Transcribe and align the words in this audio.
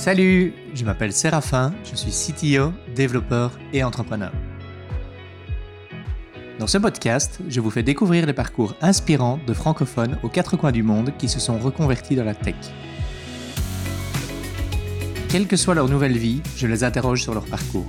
Salut, 0.00 0.54
je 0.72 0.86
m'appelle 0.86 1.12
Séraphin, 1.12 1.74
je 1.84 1.94
suis 1.94 2.10
CTO, 2.10 2.72
développeur 2.94 3.58
et 3.74 3.84
entrepreneur. 3.84 4.32
Dans 6.58 6.66
ce 6.66 6.78
podcast, 6.78 7.38
je 7.50 7.60
vous 7.60 7.68
fais 7.68 7.82
découvrir 7.82 8.24
les 8.24 8.32
parcours 8.32 8.74
inspirants 8.80 9.38
de 9.46 9.52
francophones 9.52 10.16
aux 10.22 10.30
quatre 10.30 10.56
coins 10.56 10.72
du 10.72 10.82
monde 10.82 11.12
qui 11.18 11.28
se 11.28 11.38
sont 11.38 11.58
reconvertis 11.58 12.16
dans 12.16 12.24
la 12.24 12.34
tech. 12.34 12.54
Quelle 15.28 15.46
que 15.46 15.56
soit 15.56 15.74
leur 15.74 15.90
nouvelle 15.90 16.16
vie, 16.16 16.40
je 16.56 16.66
les 16.66 16.82
interroge 16.82 17.22
sur 17.22 17.34
leur 17.34 17.44
parcours. 17.44 17.86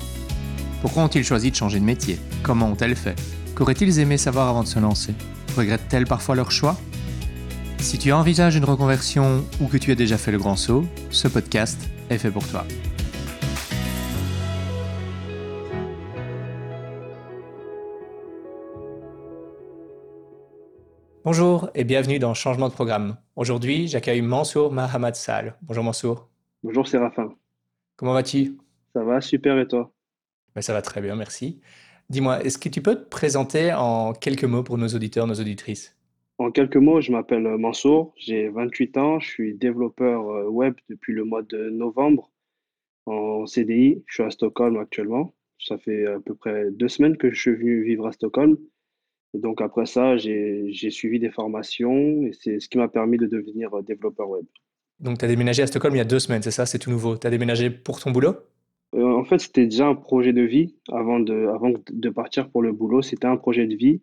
Pourquoi 0.81 1.03
ont-ils 1.03 1.23
choisi 1.23 1.49
de 1.49 1.55
changer 1.55 1.79
de 1.79 1.85
métier? 1.85 2.19
Comment 2.43 2.67
ont-elles 2.67 2.97
fait? 2.97 3.15
Qu'auraient-ils 3.55 3.99
aimé 3.99 4.17
savoir 4.17 4.49
avant 4.49 4.63
de 4.63 4.67
se 4.67 4.79
lancer? 4.79 5.13
Regrettent-elles 5.55 6.07
parfois 6.07 6.35
leur 6.35 6.51
choix? 6.51 6.75
Si 7.77 7.97
tu 7.97 8.11
envisages 8.11 8.57
une 8.57 8.65
reconversion 8.65 9.45
ou 9.61 9.67
que 9.67 9.77
tu 9.77 9.93
as 9.93 9.95
déjà 9.95 10.17
fait 10.17 10.33
le 10.33 10.39
grand 10.39 10.57
saut, 10.57 10.85
ce 11.09 11.29
podcast 11.29 11.79
est 12.11 12.17
fait 12.17 12.31
pour 12.31 12.47
toi. 12.47 12.65
Bonjour 21.23 21.69
et 21.75 21.83
bienvenue 21.83 22.19
dans 22.19 22.33
Changement 22.33 22.67
de 22.67 22.73
programme. 22.73 23.15
Aujourd'hui, 23.35 23.87
j'accueille 23.87 24.21
Mansour 24.21 24.73
Mahamad 24.73 25.15
Sal. 25.15 25.55
Bonjour 25.61 25.83
Mansour. 25.83 26.27
Bonjour 26.63 26.87
Séraphin. 26.87 27.33
Comment 27.95 28.13
vas-tu? 28.13 28.57
Ça 28.93 29.03
va, 29.03 29.21
super 29.21 29.57
et 29.59 29.67
toi? 29.67 29.91
Ben, 30.55 30.61
Ça 30.61 30.73
va 30.73 30.81
très 30.81 30.99
bien, 30.99 31.15
merci. 31.15 31.61
Dis-moi, 32.09 32.43
est-ce 32.43 32.57
que 32.57 32.67
tu 32.69 32.81
peux 32.81 32.95
te 32.95 33.07
présenter 33.07 33.71
en 33.71 34.13
quelques 34.13 34.43
mots 34.43 34.63
pour 34.63 34.77
nos 34.77 34.87
auditeurs, 34.87 35.27
nos 35.27 35.39
auditrices? 35.39 35.95
En 36.41 36.49
quelques 36.49 36.77
mots, 36.77 37.01
je 37.01 37.11
m'appelle 37.11 37.43
Mansour, 37.59 38.15
j'ai 38.17 38.49
28 38.49 38.97
ans, 38.97 39.19
je 39.19 39.29
suis 39.29 39.53
développeur 39.53 40.27
euh, 40.27 40.49
web 40.49 40.73
depuis 40.89 41.13
le 41.13 41.23
mois 41.23 41.43
de 41.43 41.69
novembre 41.69 42.31
en 43.05 43.45
CDI. 43.45 44.03
Je 44.07 44.13
suis 44.15 44.23
à 44.23 44.31
Stockholm 44.31 44.75
actuellement. 44.77 45.35
Ça 45.59 45.77
fait 45.77 46.07
à 46.07 46.19
peu 46.19 46.33
près 46.33 46.71
deux 46.71 46.87
semaines 46.87 47.15
que 47.15 47.29
je 47.31 47.39
suis 47.39 47.53
venu 47.53 47.83
vivre 47.83 48.07
à 48.07 48.11
Stockholm. 48.11 48.57
Et 49.35 49.37
donc 49.37 49.61
après 49.61 49.85
ça, 49.85 50.17
j'ai 50.17 50.89
suivi 50.89 51.19
des 51.19 51.29
formations 51.29 52.23
et 52.23 52.31
c'est 52.33 52.59
ce 52.59 52.67
qui 52.67 52.79
m'a 52.79 52.87
permis 52.87 53.19
de 53.19 53.27
devenir 53.27 53.71
euh, 53.77 53.83
développeur 53.83 54.27
web. 54.27 54.45
Donc 54.99 55.19
tu 55.19 55.25
as 55.25 55.27
déménagé 55.27 55.61
à 55.61 55.67
Stockholm 55.67 55.93
il 55.93 55.99
y 55.99 56.01
a 56.01 56.05
deux 56.05 56.17
semaines, 56.17 56.41
c'est 56.41 56.49
ça? 56.49 56.65
C'est 56.65 56.79
tout 56.79 56.89
nouveau. 56.89 57.17
Tu 57.17 57.27
as 57.27 57.29
déménagé 57.29 57.69
pour 57.69 57.99
ton 57.99 58.09
boulot? 58.09 58.33
Euh, 58.95 59.03
En 59.03 59.25
fait, 59.25 59.37
c'était 59.37 59.65
déjà 59.65 59.85
un 59.85 59.95
projet 59.95 60.33
de 60.33 60.41
vie 60.41 60.75
avant 60.91 61.19
de, 61.19 61.51
avant 61.53 61.71
de 61.87 62.09
partir 62.09 62.49
pour 62.49 62.63
le 62.63 62.71
boulot. 62.71 63.03
C'était 63.03 63.27
un 63.27 63.37
projet 63.37 63.67
de 63.67 63.75
vie. 63.75 64.01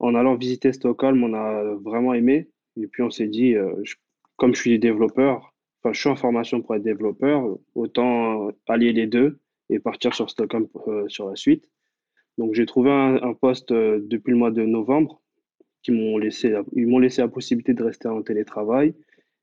En 0.00 0.14
allant 0.14 0.34
visiter 0.34 0.72
Stockholm, 0.72 1.22
on 1.22 1.34
a 1.34 1.74
vraiment 1.74 2.14
aimé. 2.14 2.48
Et 2.76 2.86
puis 2.86 3.02
on 3.02 3.10
s'est 3.10 3.28
dit, 3.28 3.54
euh, 3.54 3.72
comme 4.36 4.54
je 4.54 4.60
suis 4.60 4.78
développeur, 4.78 5.54
enfin 5.82 5.92
je 5.92 6.00
suis 6.00 6.08
en 6.08 6.16
formation 6.16 6.62
pour 6.62 6.74
être 6.74 6.82
développeur, 6.82 7.58
autant 7.74 8.50
allier 8.66 8.92
les 8.92 9.06
deux 9.06 9.38
et 9.68 9.78
partir 9.78 10.14
sur 10.14 10.30
Stockholm 10.30 10.66
sur 11.08 11.28
la 11.28 11.36
suite. 11.36 11.68
Donc 12.38 12.54
j'ai 12.54 12.66
trouvé 12.66 12.90
un, 12.90 13.34
poste 13.34 13.70
euh, 13.72 14.00
depuis 14.02 14.30
le 14.30 14.38
mois 14.38 14.50
de 14.50 14.62
novembre 14.62 15.20
qui 15.82 15.92
m'ont 15.92 16.16
laissé, 16.16 16.54
ils 16.74 16.86
m'ont 16.86 16.98
laissé 16.98 17.20
la 17.20 17.28
possibilité 17.28 17.74
de 17.74 17.82
rester 17.82 18.08
en 18.08 18.22
télétravail. 18.22 18.94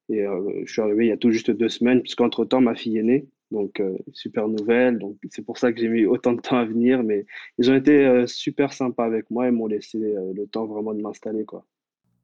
Et 0.09 0.25
euh, 0.25 0.63
je 0.65 0.71
suis 0.71 0.81
arrivé 0.81 1.05
il 1.05 1.09
y 1.09 1.11
a 1.11 1.17
tout 1.17 1.31
juste 1.31 1.51
deux 1.51 1.69
semaines, 1.69 2.01
puisqu'entre 2.01 2.45
temps 2.45 2.61
ma 2.61 2.75
fille 2.75 2.97
est 2.97 3.03
née. 3.03 3.27
Donc 3.51 3.79
euh, 3.79 3.97
super 4.13 4.47
nouvelle. 4.47 4.99
Donc 4.99 5.17
c'est 5.29 5.43
pour 5.43 5.57
ça 5.57 5.71
que 5.71 5.79
j'ai 5.79 5.87
mis 5.87 6.05
autant 6.05 6.33
de 6.33 6.41
temps 6.41 6.57
à 6.57 6.65
venir. 6.65 7.03
Mais 7.03 7.25
ils 7.57 7.69
ont 7.71 7.75
été 7.75 8.25
super 8.27 8.73
sympas 8.73 9.05
avec 9.05 9.29
moi 9.31 9.47
et 9.47 9.51
m'ont 9.51 9.67
laissé 9.67 9.97
le 9.99 10.45
temps 10.47 10.65
vraiment 10.65 10.93
de 10.93 11.01
m'installer 11.01 11.45
quoi. 11.45 11.65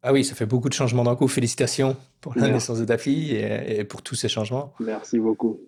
Ah 0.05 0.11
oui, 0.11 0.25
ça 0.25 0.35
fait 0.35 0.45
beaucoup 0.45 0.67
de 0.67 0.73
changements 0.73 1.05
d'un 1.05 1.15
coup. 1.15 1.29
Félicitations 1.29 1.95
pour 2.19 2.35
la 2.35 2.49
naissance 2.49 2.79
de 2.79 2.85
ta 2.85 2.97
fille 2.97 3.31
et, 3.31 3.79
et, 3.79 3.83
pour 3.85 4.01
tous 4.01 4.15
ces 4.15 4.27
changements. 4.27 4.73
Merci 4.81 5.17
beaucoup. 5.17 5.61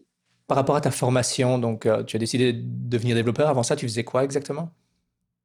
Par 0.47 0.58
rapport 0.58 0.75
à 0.75 0.81
ta 0.81 0.92
formation, 0.92 1.58
donc 1.58 1.88
tu 2.06 2.16
as 2.17 2.19
décidé 2.19 2.52
de 2.52 2.62
devenir 2.62 3.16
développeur. 3.16 3.47
Avant 3.47 3.63
ça, 3.63 3.78
tu 3.78 3.88
faisais 3.88 4.03
quoi 4.03 4.25
exactement? 4.25 4.72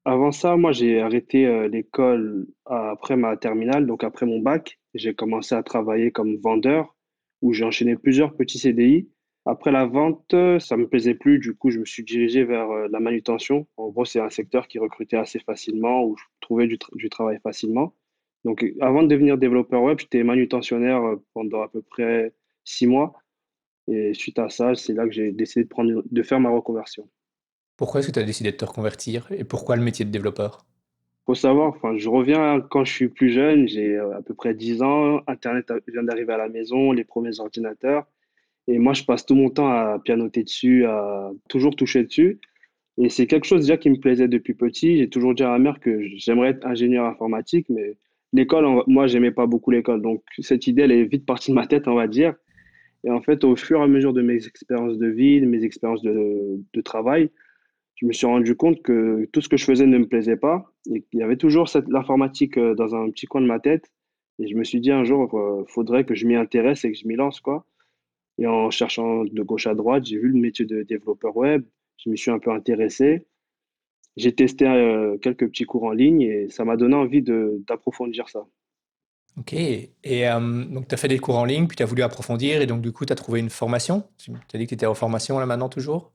Avant 0.05 0.33
ça, 0.33 0.57
moi, 0.57 0.73
j'ai 0.73 1.01
arrêté 1.01 1.47
euh, 1.47 1.69
l'école 1.69 2.47
après 2.65 3.17
ma 3.17 3.37
terminale, 3.37 3.87
donc 3.87 4.03
après 4.03 4.27
mon 4.27 4.41
bac. 4.41 4.79
J'ai 4.95 5.15
commencé 5.15 5.55
à 5.55 5.63
travailler 5.63 6.11
comme 6.11 6.37
vendeur, 6.37 6.97
où 7.43 7.53
j'ai 7.53 7.65
enchaîné 7.65 7.97
plusieurs 7.97 8.35
petits 8.35 8.59
CDI. 8.59 9.09
Après 9.51 9.73
la 9.73 9.85
vente, 9.85 10.33
ça 10.61 10.77
me 10.77 10.87
plaisait 10.87 11.15
plus, 11.15 11.41
du 11.41 11.57
coup, 11.57 11.71
je 11.71 11.81
me 11.81 11.85
suis 11.85 12.05
dirigé 12.05 12.45
vers 12.45 12.71
euh, 12.71 12.87
la 12.89 13.01
manutention. 13.01 13.67
En 13.77 13.89
gros, 13.89 14.05
c'est 14.05 14.21
un 14.21 14.31
secteur 14.31 14.69
qui 14.69 14.79
recrutait 14.79 15.17
assez 15.17 15.41
facilement, 15.41 16.05
où 16.05 16.17
je 16.17 16.23
trouvais 16.41 16.69
du, 16.69 16.79
du 16.93 17.11
travail 17.11 17.41
facilement. 17.43 17.93
Donc, 18.45 18.65
avant 18.81 19.03
de 19.03 19.09
devenir 19.09 19.39
développeur 19.39 19.83
web, 19.83 19.99
j'étais 19.99 20.23
manutentionnaire 20.23 21.03
euh, 21.03 21.17
pendant 21.35 21.63
à 21.63 21.69
peu 21.69 21.83
près 21.83 22.33
six 22.63 22.87
mois. 22.87 23.13
Et 23.89 24.15
suite 24.15 24.39
à 24.39 24.51
ça, 24.51 24.77
c'est 24.77 24.93
là 24.93 25.05
que 25.05 25.11
j'ai 25.11 25.33
décidé 25.33 25.65
de, 25.65 25.69
prendre, 25.69 26.05
de 26.09 26.23
faire 26.23 26.39
ma 26.39 26.51
reconversion. 26.51 27.09
Pourquoi 27.77 27.99
est-ce 27.99 28.07
que 28.07 28.13
tu 28.13 28.21
as 28.21 28.25
décidé 28.25 28.53
de 28.53 28.57
te 28.57 28.65
reconvertir 28.65 29.27
et 29.33 29.43
pourquoi 29.43 29.75
le 29.75 29.83
métier 29.83 30.05
de 30.05 30.13
développeur? 30.13 30.65
Faut 31.27 31.35
savoir, 31.35 31.71
enfin, 31.71 31.97
je 31.97 32.09
reviens 32.09 32.61
quand 32.61 32.85
je 32.85 32.93
suis 32.93 33.09
plus 33.09 33.31
jeune, 33.31 33.67
j'ai 33.67 33.97
euh, 33.97 34.17
à 34.17 34.23
peu 34.23 34.33
près 34.33 34.55
10 34.55 34.83
ans, 34.83 35.23
Internet 35.27 35.73
vient 35.89 36.05
d'arriver 36.05 36.35
à 36.35 36.39
la 36.39 36.49
maison, 36.49 36.93
les 36.93 37.03
premiers 37.03 37.41
ordinateurs. 37.41 38.07
Et 38.71 38.79
moi, 38.79 38.93
je 38.93 39.03
passe 39.03 39.27
tout 39.27 39.35
mon 39.35 39.51
temps 39.51 39.69
à 39.69 39.99
pianoter 39.99 40.45
dessus, 40.45 40.85
à 40.85 41.33
toujours 41.49 41.75
toucher 41.75 42.05
dessus. 42.05 42.39
Et 42.99 43.09
c'est 43.09 43.27
quelque 43.27 43.45
chose 43.45 43.63
déjà 43.63 43.77
qui 43.77 43.91
me 43.91 43.97
plaisait 43.99 44.29
depuis 44.29 44.55
petit. 44.55 44.97
J'ai 44.99 45.09
toujours 45.09 45.35
dit 45.35 45.43
à 45.43 45.49
ma 45.49 45.59
mère 45.59 45.81
que 45.81 46.01
j'aimerais 46.17 46.51
être 46.51 46.65
ingénieur 46.65 47.07
informatique, 47.07 47.67
mais 47.69 47.97
l'école, 48.33 48.85
moi, 48.87 49.09
j'aimais 49.09 49.33
pas 49.33 49.47
beaucoup 49.47 49.73
l'école. 49.73 50.03
Donc, 50.03 50.23
cette 50.39 50.69
idée, 50.69 50.83
elle 50.83 50.93
est 50.93 51.05
vite 51.05 51.27
partie 51.27 51.51
de 51.51 51.57
ma 51.57 51.67
tête, 51.67 51.89
on 51.89 51.97
va 51.97 52.07
dire. 52.07 52.35
Et 53.03 53.11
en 53.11 53.21
fait, 53.21 53.43
au 53.43 53.57
fur 53.57 53.81
et 53.81 53.83
à 53.83 53.89
mesure 53.89 54.13
de 54.13 54.23
mes 54.23 54.47
expériences 54.47 54.99
de 54.99 55.09
vie, 55.09 55.41
de 55.41 55.47
mes 55.47 55.65
expériences 55.65 56.03
de, 56.03 56.61
de 56.73 56.81
travail, 56.81 57.31
je 57.97 58.07
me 58.07 58.13
suis 58.13 58.27
rendu 58.27 58.55
compte 58.55 58.83
que 58.83 59.29
tout 59.33 59.41
ce 59.41 59.49
que 59.49 59.57
je 59.57 59.65
faisais 59.65 59.87
ne 59.87 59.99
me 59.99 60.07
plaisait 60.07 60.37
pas 60.37 60.73
et 60.95 61.03
qu'il 61.03 61.19
y 61.19 61.23
avait 61.25 61.37
toujours 61.37 61.67
l'informatique 61.89 62.57
euh, 62.57 62.77
dans 62.77 62.95
un 62.95 63.11
petit 63.11 63.27
coin 63.27 63.41
de 63.41 63.47
ma 63.47 63.59
tête. 63.59 63.91
Et 64.39 64.47
je 64.47 64.55
me 64.55 64.63
suis 64.63 64.81
dit 64.81 64.93
un 64.93 65.03
jour, 65.03 65.29
il 65.33 65.37
euh, 65.37 65.65
faudrait 65.67 66.05
que 66.05 66.15
je 66.15 66.25
m'y 66.27 66.37
intéresse 66.37 66.85
et 66.85 66.93
que 66.93 66.97
je 66.97 67.09
m'y 67.09 67.17
lance. 67.17 67.41
Quoi. 67.41 67.67
Et 68.41 68.47
en 68.47 68.71
cherchant 68.71 69.25
de 69.25 69.43
gauche 69.43 69.67
à 69.67 69.75
droite, 69.75 70.07
j'ai 70.07 70.19
vu 70.19 70.29
le 70.29 70.41
métier 70.41 70.65
de 70.65 70.83
développeur 70.83 71.37
web. 71.37 71.65
Je 71.99 72.11
me 72.11 72.17
suis 72.17 72.31
un 72.31 72.39
peu 72.39 72.51
intéressé. 72.51 73.27
J'ai 74.17 74.35
testé 74.35 74.67
euh, 74.67 75.19
quelques 75.19 75.47
petits 75.49 75.65
cours 75.65 75.85
en 75.85 75.93
ligne 75.93 76.23
et 76.23 76.49
ça 76.49 76.65
m'a 76.65 76.77
donné 76.77 76.95
envie 76.95 77.23
d'approfondir 77.23 78.29
ça. 78.29 78.45
Ok. 79.39 79.53
Et 79.55 80.25
donc, 80.73 80.89
tu 80.89 80.95
as 80.95 80.99
fait 80.99 81.09
des 81.09 81.19
cours 81.19 81.37
en 81.37 81.45
ligne, 81.45 81.67
puis 81.67 81.77
tu 81.77 81.83
as 81.83 81.87
voulu 81.87 82.03
approfondir 82.03 82.61
et 82.61 82.67
donc, 82.67 82.83
du 82.83 82.93
coup, 82.93 83.05
tu 83.07 83.13
as 83.13 83.17
trouvé 83.17 83.41
une 83.41 83.51
formation. 83.51 84.03
Tu 84.19 84.33
as 84.33 84.59
dit 84.59 84.65
que 84.65 84.71
tu 84.71 84.75
étais 84.75 84.87
en 84.87 84.95
formation 84.95 85.39
là 85.39 85.47
maintenant 85.47 85.69
toujours? 85.69 86.13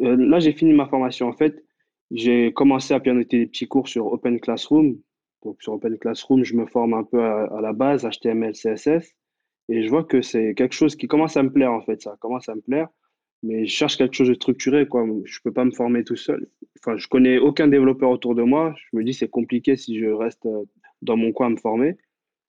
Euh, 0.00 0.16
là, 0.16 0.38
j'ai 0.38 0.52
fini 0.52 0.72
ma 0.72 0.86
formation. 0.86 1.28
En 1.28 1.32
fait, 1.32 1.64
j'ai 2.10 2.52
commencé 2.52 2.94
à 2.94 3.00
pianoter 3.00 3.38
des 3.38 3.46
petits 3.46 3.68
cours 3.68 3.88
sur 3.88 4.06
Open 4.06 4.40
Classroom. 4.40 4.98
Donc, 5.44 5.62
sur 5.62 5.74
Open 5.74 5.96
Classroom, 5.98 6.44
je 6.44 6.54
me 6.54 6.66
forme 6.66 6.94
un 6.94 7.04
peu 7.04 7.22
à, 7.22 7.60
la 7.60 7.72
base, 7.72 8.04
HTML, 8.04 8.52
CSS. 8.52 9.14
Et 9.68 9.82
je 9.82 9.88
vois 9.88 10.04
que 10.04 10.22
c'est 10.22 10.54
quelque 10.54 10.74
chose 10.74 10.96
qui 10.96 11.06
commence 11.06 11.36
à 11.36 11.42
me 11.42 11.52
plaire, 11.52 11.72
en 11.72 11.82
fait. 11.82 12.02
Ça 12.02 12.16
commence 12.20 12.48
à 12.48 12.54
me 12.54 12.60
plaire. 12.60 12.88
Mais 13.42 13.66
je 13.66 13.72
cherche 13.72 13.96
quelque 13.96 14.14
chose 14.14 14.28
de 14.28 14.34
structuré, 14.34 14.86
quoi. 14.88 15.06
Je 15.24 15.38
peux 15.42 15.52
pas 15.52 15.64
me 15.64 15.70
former 15.70 16.04
tout 16.04 16.16
seul. 16.16 16.48
Enfin, 16.80 16.96
je 16.96 17.06
connais 17.08 17.38
aucun 17.38 17.68
développeur 17.68 18.10
autour 18.10 18.34
de 18.34 18.42
moi. 18.42 18.74
Je 18.76 18.96
me 18.96 19.04
dis, 19.04 19.14
c'est 19.14 19.28
compliqué 19.28 19.76
si 19.76 19.98
je 19.98 20.06
reste 20.06 20.46
euh, 20.46 20.64
dans 21.02 21.16
mon 21.16 21.32
coin 21.32 21.46
à 21.46 21.50
me 21.50 21.56
former. 21.56 21.96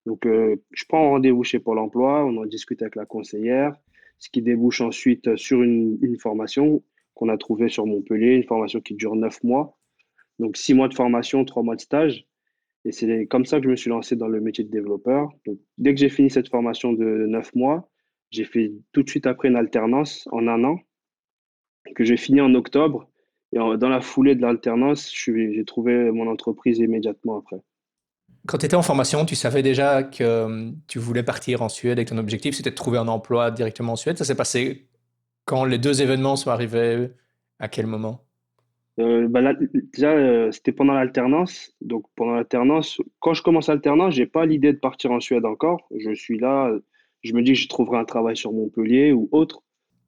Donc, 0.06 0.26
euh, 0.26 0.56
je 0.72 0.86
prends 0.88 1.10
rendez-vous 1.12 1.44
chez 1.44 1.60
Pôle 1.60 1.80
emploi. 1.80 2.26
On 2.26 2.38
en 2.38 2.46
discute 2.46 2.82
avec 2.82 2.96
la 2.96 3.06
conseillère. 3.06 3.76
Ce 4.18 4.30
qui 4.30 4.42
débouche 4.42 4.82
ensuite 4.82 5.36
sur 5.36 5.62
une, 5.62 6.00
une 6.02 6.18
formation 6.18 6.84
qu'on 7.14 7.30
a 7.30 7.38
trouvé 7.38 7.70
sur 7.70 7.86
Montpellier, 7.86 8.36
une 8.36 8.44
formation 8.46 8.80
qui 8.80 8.96
dure 8.96 9.16
neuf 9.16 9.44
mois. 9.44 9.78
Donc 10.40 10.56
six 10.56 10.74
mois 10.74 10.88
de 10.88 10.94
formation, 10.94 11.44
trois 11.44 11.64
mois 11.64 11.76
de 11.76 11.82
stage. 11.82 12.26
Et 12.86 12.92
c'est 12.92 13.26
comme 13.28 13.46
ça 13.46 13.58
que 13.58 13.66
je 13.66 13.70
me 13.70 13.76
suis 13.76 13.90
lancé 13.90 14.16
dans 14.16 14.28
le 14.28 14.40
métier 14.40 14.64
de 14.64 14.70
développeur. 14.70 15.30
Dès 15.78 15.94
que 15.94 16.00
j'ai 16.00 16.10
fini 16.10 16.30
cette 16.30 16.50
formation 16.50 16.94
de 16.94 17.26
neuf 17.28 17.54
mois, 17.54 17.90
j'ai 18.32 18.46
fait 18.46 18.72
tout 18.94 19.04
de 19.04 19.10
suite 19.10 19.28
après 19.28 19.48
une 19.50 19.56
alternance 19.56 20.28
en 20.32 20.48
un 20.48 20.64
an, 20.64 20.80
que 21.96 22.04
j'ai 22.04 22.18
fini 22.18 22.42
en 22.42 22.54
octobre. 22.56 23.10
Et 23.52 23.58
dans 23.58 23.90
la 23.90 24.02
foulée 24.02 24.36
de 24.36 24.42
l'alternance, 24.42 25.12
j'ai 25.14 25.64
trouvé 25.66 26.12
mon 26.12 26.28
entreprise 26.28 26.78
immédiatement 26.78 27.40
après. 27.40 27.58
Quand 28.48 28.60
tu 28.60 28.66
étais 28.66 28.76
en 28.76 28.82
formation, 28.82 29.26
tu 29.26 29.36
savais 29.36 29.64
déjà 29.64 30.04
que 30.04 30.24
euh, 30.24 30.72
tu 30.88 30.98
voulais 30.98 31.24
partir 31.24 31.62
en 31.62 31.70
Suède 31.70 32.00
et 32.00 32.06
que 32.06 32.12
ton 32.12 32.18
objectif, 32.18 32.56
c'était 32.56 32.70
de 32.70 32.76
trouver 32.76 32.98
un 32.98 33.08
emploi 33.08 33.52
directement 33.52 33.94
en 33.94 33.96
Suède. 33.96 34.18
Ça 34.18 34.24
s'est 34.24 34.36
passé 34.36 34.88
quand 35.46 35.66
les 35.66 35.78
deux 35.78 36.02
événements 36.02 36.36
sont 36.36 36.52
arrivés, 36.52 37.10
à 37.60 37.68
quel 37.68 37.88
moment? 37.88 38.29
Euh, 39.00 39.28
bah 39.28 39.54
déjà, 39.94 40.12
euh, 40.12 40.52
c'était 40.52 40.72
pendant 40.72 40.94
l'alternance. 40.94 41.76
Donc, 41.82 42.06
pendant 42.16 42.34
l'alternance, 42.34 43.02
quand 43.20 43.34
je 43.34 43.42
commence 43.44 43.68
l'alternance, 43.68 44.14
j'ai 44.14 44.26
pas 44.26 44.46
l'idée 44.46 44.74
de 44.74 44.78
partir 44.78 45.12
en 45.12 45.20
Suède 45.20 45.46
encore. 45.46 45.88
Je 45.96 46.14
suis 46.14 46.38
là, 46.38 46.72
je 47.24 47.34
me 47.34 47.42
dis 47.42 47.54
que 47.54 47.60
je 47.60 47.70
trouverai 47.70 47.98
un 47.98 48.06
travail 48.06 48.36
sur 48.36 48.52
Montpellier 48.52 49.14
ou 49.14 49.30
autre. 49.32 49.64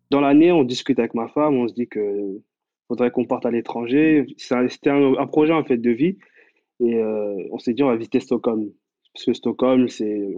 Dans 0.09 0.19
l'année, 0.21 0.51
on 0.51 0.63
discute 0.63 0.99
avec 0.99 1.13
ma 1.13 1.29
femme, 1.29 1.55
on 1.55 1.67
se 1.67 1.73
dit 1.73 1.87
que 1.87 2.41
faudrait 2.89 3.11
qu'on 3.11 3.25
parte 3.25 3.45
à 3.45 3.51
l'étranger. 3.51 4.25
C'était 4.37 4.89
un, 4.89 5.27
projet 5.27 5.53
en 5.53 5.63
fait 5.63 5.77
de 5.77 5.91
vie. 5.91 6.17
Et 6.81 6.95
euh, 6.95 7.47
on 7.51 7.59
s'est 7.59 7.73
dit, 7.73 7.83
on 7.83 7.87
va 7.87 7.95
visiter 7.95 8.19
Stockholm. 8.19 8.69
Parce 9.13 9.25
que 9.25 9.33
Stockholm, 9.33 9.87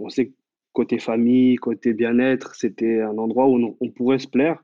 on 0.00 0.08
sait 0.08 0.32
côté 0.72 0.98
famille, 0.98 1.56
côté 1.56 1.92
bien-être, 1.92 2.54
c'était 2.54 3.00
un 3.00 3.18
endroit 3.18 3.48
où 3.48 3.76
on 3.80 3.90
pourrait 3.90 4.20
se 4.20 4.28
plaire. 4.28 4.62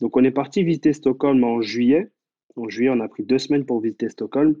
Donc, 0.00 0.16
on 0.16 0.24
est 0.24 0.30
parti 0.30 0.62
visiter 0.64 0.92
Stockholm 0.92 1.42
en 1.44 1.62
juillet. 1.62 2.10
En 2.56 2.68
juillet, 2.68 2.90
on 2.90 3.00
a 3.00 3.08
pris 3.08 3.24
deux 3.24 3.38
semaines 3.38 3.64
pour 3.64 3.80
visiter 3.80 4.08
Stockholm. 4.08 4.56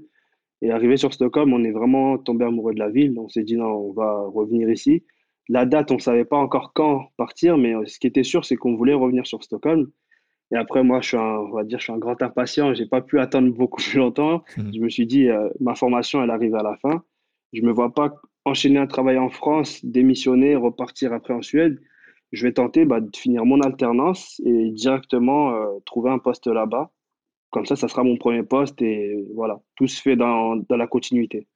Et 0.62 0.70
arrivé 0.70 0.96
sur 0.96 1.12
Stockholm, 1.12 1.52
on 1.52 1.64
est 1.64 1.70
vraiment 1.70 2.18
tombé 2.18 2.44
amoureux 2.44 2.74
de 2.74 2.78
la 2.78 2.90
ville. 2.90 3.18
On 3.18 3.28
s'est 3.28 3.42
dit, 3.42 3.56
non, 3.56 3.66
on 3.66 3.92
va 3.92 4.26
revenir 4.26 4.68
ici. 4.70 5.04
La 5.48 5.64
date, 5.64 5.90
on 5.90 5.94
ne 5.94 6.00
savait 6.00 6.24
pas 6.24 6.36
encore 6.36 6.72
quand 6.74 7.08
partir, 7.16 7.58
mais 7.58 7.74
ce 7.86 7.98
qui 7.98 8.06
était 8.06 8.22
sûr, 8.22 8.44
c'est 8.44 8.56
qu'on 8.56 8.76
voulait 8.76 8.94
revenir 8.94 9.26
sur 9.26 9.42
Stockholm. 9.42 9.90
Et 10.52 10.56
après, 10.56 10.82
moi, 10.82 11.00
je 11.00 11.08
suis 11.08 11.16
un, 11.16 11.38
on 11.38 11.52
va 11.52 11.64
dire, 11.64 11.78
je 11.78 11.84
suis 11.84 11.92
un 11.92 11.98
grand 11.98 12.20
impatient. 12.22 12.74
J'ai 12.74 12.86
pas 12.86 13.00
pu 13.00 13.20
attendre 13.20 13.52
beaucoup 13.52 13.80
plus 13.80 13.98
longtemps. 13.98 14.42
Mhm. 14.56 14.74
Je 14.74 14.80
me 14.80 14.88
suis 14.88 15.06
dit, 15.06 15.28
euh, 15.28 15.48
ma 15.60 15.74
formation, 15.74 16.22
elle 16.22 16.30
arrive 16.30 16.54
à 16.54 16.62
la 16.62 16.76
fin. 16.76 17.02
Je 17.52 17.62
me 17.62 17.72
vois 17.72 17.94
pas 17.94 18.14
enchaîner 18.44 18.78
un 18.78 18.86
travail 18.86 19.18
en 19.18 19.30
France, 19.30 19.84
démissionner, 19.84 20.56
repartir 20.56 21.12
après 21.12 21.34
en 21.34 21.42
Suède. 21.42 21.80
Je 22.32 22.46
vais 22.46 22.52
tenter 22.52 22.84
bah, 22.84 23.00
de 23.00 23.10
finir 23.16 23.44
mon 23.44 23.60
alternance 23.60 24.40
et 24.44 24.70
directement 24.70 25.54
euh, 25.54 25.66
trouver 25.84 26.10
un 26.10 26.18
poste 26.18 26.46
là-bas. 26.46 26.90
Comme 27.50 27.66
ça, 27.66 27.76
ça 27.76 27.88
sera 27.88 28.04
mon 28.04 28.16
premier 28.16 28.42
poste 28.42 28.80
et 28.80 29.26
voilà, 29.34 29.60
tout 29.74 29.88
se 29.88 30.00
fait 30.00 30.16
dans, 30.16 30.56
dans 30.56 30.76
la 30.76 30.86
continuité. 30.86 31.46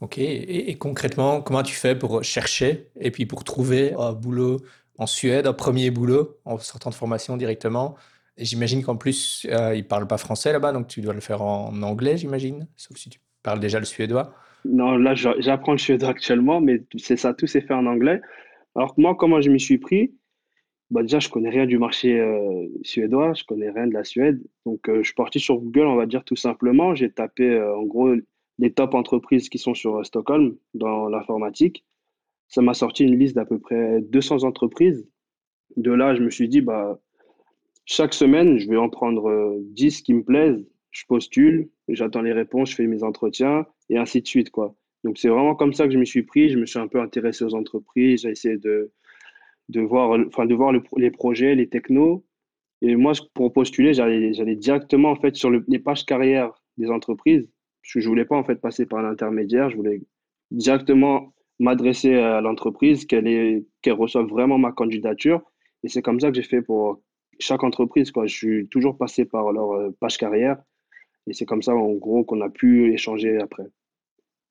Ok, 0.00 0.18
et, 0.18 0.74
concrètement, 0.78 1.40
comment 1.42 1.62
tu 1.62 1.74
fais 1.74 1.96
pour 1.96 2.24
chercher 2.24 2.88
et 3.00 3.10
puis 3.10 3.26
pour 3.26 3.44
trouver 3.44 3.94
un 3.94 4.12
boulot 4.12 4.58
en 4.98 5.06
Suède, 5.06 5.46
un 5.46 5.52
premier 5.52 5.90
boulot 5.90 6.38
en 6.44 6.58
sortant 6.58 6.90
de 6.90 6.94
formation 6.94 7.36
directement? 7.36 7.94
J'imagine 8.36 8.82
qu'en 8.82 8.96
plus, 8.96 9.46
euh, 9.50 9.74
ils 9.74 9.82
ne 9.82 9.86
parlent 9.86 10.08
pas 10.08 10.16
français 10.16 10.52
là-bas, 10.52 10.72
donc 10.72 10.88
tu 10.88 11.02
dois 11.02 11.14
le 11.14 11.20
faire 11.20 11.42
en 11.42 11.82
anglais, 11.82 12.16
j'imagine, 12.16 12.66
sauf 12.76 12.96
si 12.96 13.10
tu 13.10 13.20
parles 13.42 13.60
déjà 13.60 13.78
le 13.78 13.84
suédois. 13.84 14.34
Non, 14.64 14.96
là, 14.96 15.14
j'apprends 15.14 15.72
le 15.72 15.78
suédois 15.78 16.08
actuellement, 16.10 16.60
mais 16.60 16.82
c'est 16.96 17.16
ça, 17.16 17.34
tout 17.34 17.46
s'est 17.46 17.60
fait 17.60 17.74
en 17.74 17.86
anglais. 17.86 18.20
Alors 18.74 18.94
moi, 18.96 19.14
comment 19.16 19.40
je 19.40 19.50
m'y 19.50 19.60
suis 19.60 19.78
pris? 19.78 20.14
Bah 20.92 21.02
Déjà, 21.02 21.18
je 21.18 21.28
connais 21.28 21.50
rien 21.50 21.66
du 21.66 21.78
marché 21.78 22.20
euh, 22.20 22.68
suédois, 22.82 23.34
je 23.34 23.44
connais 23.44 23.70
rien 23.70 23.86
de 23.86 23.92
la 23.92 24.04
Suède. 24.04 24.42
Donc, 24.66 24.88
euh, 24.88 24.98
je 24.98 25.08
suis 25.08 25.14
parti 25.14 25.40
sur 25.40 25.58
Google, 25.58 25.86
on 25.86 25.96
va 25.96 26.06
dire 26.06 26.24
tout 26.24 26.36
simplement. 26.36 26.94
J'ai 26.94 27.10
tapé, 27.10 27.60
en 27.60 27.82
gros, 27.82 28.14
les 28.58 28.72
top 28.72 28.94
entreprises 28.94 29.48
qui 29.48 29.58
sont 29.58 29.74
sur 29.74 30.04
Stockholm 30.06 30.56
dans 30.74 31.08
l'informatique. 31.08 31.84
Ça 32.48 32.62
m'a 32.62 32.74
sorti 32.74 33.04
une 33.04 33.18
liste 33.18 33.34
d'à 33.34 33.44
peu 33.46 33.58
près 33.58 34.00
200 34.02 34.44
entreprises. 34.44 35.08
De 35.76 35.90
là, 35.90 36.14
je 36.14 36.22
me 36.22 36.30
suis 36.30 36.48
dit, 36.48 36.60
bah, 36.60 37.00
chaque 37.84 38.14
semaine, 38.14 38.58
je 38.58 38.68
vais 38.68 38.76
en 38.76 38.88
prendre 38.88 39.56
10 39.60 39.98
euh, 40.00 40.02
qui 40.04 40.14
me 40.14 40.22
plaisent, 40.22 40.64
je 40.90 41.04
postule, 41.06 41.70
j'attends 41.88 42.22
les 42.22 42.32
réponses, 42.32 42.70
je 42.70 42.76
fais 42.76 42.86
mes 42.86 43.02
entretiens 43.02 43.66
et 43.88 43.98
ainsi 43.98 44.22
de 44.22 44.26
suite. 44.26 44.50
Quoi. 44.50 44.76
Donc 45.04 45.18
c'est 45.18 45.28
vraiment 45.28 45.54
comme 45.54 45.72
ça 45.72 45.86
que 45.86 45.92
je 45.92 45.98
me 45.98 46.04
suis 46.04 46.22
pris. 46.22 46.50
Je 46.50 46.58
me 46.58 46.66
suis 46.66 46.78
un 46.78 46.88
peu 46.88 47.00
intéressé 47.00 47.44
aux 47.44 47.54
entreprises, 47.54 48.22
j'ai 48.22 48.30
essayé 48.30 48.56
de, 48.56 48.92
de 49.68 49.80
voir, 49.80 50.18
enfin, 50.26 50.46
de 50.46 50.54
voir 50.54 50.72
les 50.72 51.10
projets, 51.10 51.54
les 51.54 51.68
technos. 51.68 52.24
Et 52.80 52.96
moi, 52.96 53.12
pour 53.34 53.52
postuler, 53.52 53.94
j'allais 53.94 54.56
directement 54.56 55.10
en 55.10 55.16
fait 55.16 55.36
sur 55.36 55.50
les 55.50 55.78
pages 55.78 56.04
carrière 56.04 56.52
des 56.78 56.90
entreprises. 56.90 57.48
Je 57.82 58.06
voulais 58.08 58.24
pas 58.24 58.36
en 58.36 58.44
fait 58.44 58.56
passer 58.56 58.86
par 58.86 59.00
un 59.00 59.10
intermédiaire. 59.10 59.70
Je 59.70 59.76
voulais 59.76 60.02
directement 60.50 61.32
m'adresser 61.58 62.14
à 62.14 62.40
l'entreprise, 62.40 63.06
qu'elle 63.06 63.64
qu'elle 63.82 63.92
reçoive 63.94 64.26
vraiment 64.26 64.58
ma 64.58 64.72
candidature. 64.72 65.42
Et 65.84 65.88
c'est 65.88 66.02
comme 66.02 66.20
ça 66.20 66.30
que 66.30 66.36
j'ai 66.36 66.42
fait 66.42 66.62
pour 66.62 67.02
chaque 67.38 67.64
entreprise. 67.64 68.10
Quoi. 68.10 68.26
Je 68.26 68.34
suis 68.34 68.68
toujours 68.68 68.96
passé 68.98 69.24
par 69.24 69.52
leur 69.52 69.72
euh, 69.72 69.90
page 70.00 70.16
carrière 70.18 70.58
et 71.26 71.34
c'est 71.34 71.46
comme 71.46 71.62
ça, 71.62 71.74
en 71.74 71.92
gros, 71.92 72.24
qu'on 72.24 72.40
a 72.40 72.50
pu 72.50 72.92
échanger 72.92 73.38
après. 73.38 73.66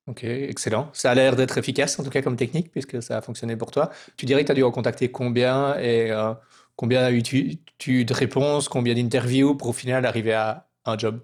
Ok, 0.08 0.24
excellent. 0.24 0.90
Ça 0.92 1.12
a 1.12 1.14
l'air 1.14 1.36
d'être 1.36 1.58
efficace, 1.58 1.98
en 2.00 2.02
tout 2.02 2.10
cas 2.10 2.22
comme 2.22 2.36
technique, 2.36 2.72
puisque 2.72 3.00
ça 3.00 3.18
a 3.18 3.22
fonctionné 3.22 3.56
pour 3.56 3.70
toi. 3.70 3.90
Tu 4.16 4.26
dirais 4.26 4.42
que 4.42 4.46
tu 4.46 4.52
as 4.52 4.56
dû 4.56 4.64
en 4.64 4.72
contacter 4.72 5.12
combien 5.12 5.78
et 5.78 6.10
euh, 6.10 6.34
combien 6.74 7.04
as-tu 7.04 7.60
eu 7.86 8.04
de 8.04 8.12
réponses, 8.12 8.68
combien 8.68 8.94
d'interviews 8.94 9.54
pour 9.54 9.68
au 9.68 9.72
final 9.72 10.04
arriver 10.04 10.32
à 10.32 10.68
un 10.86 10.98
job? 10.98 11.20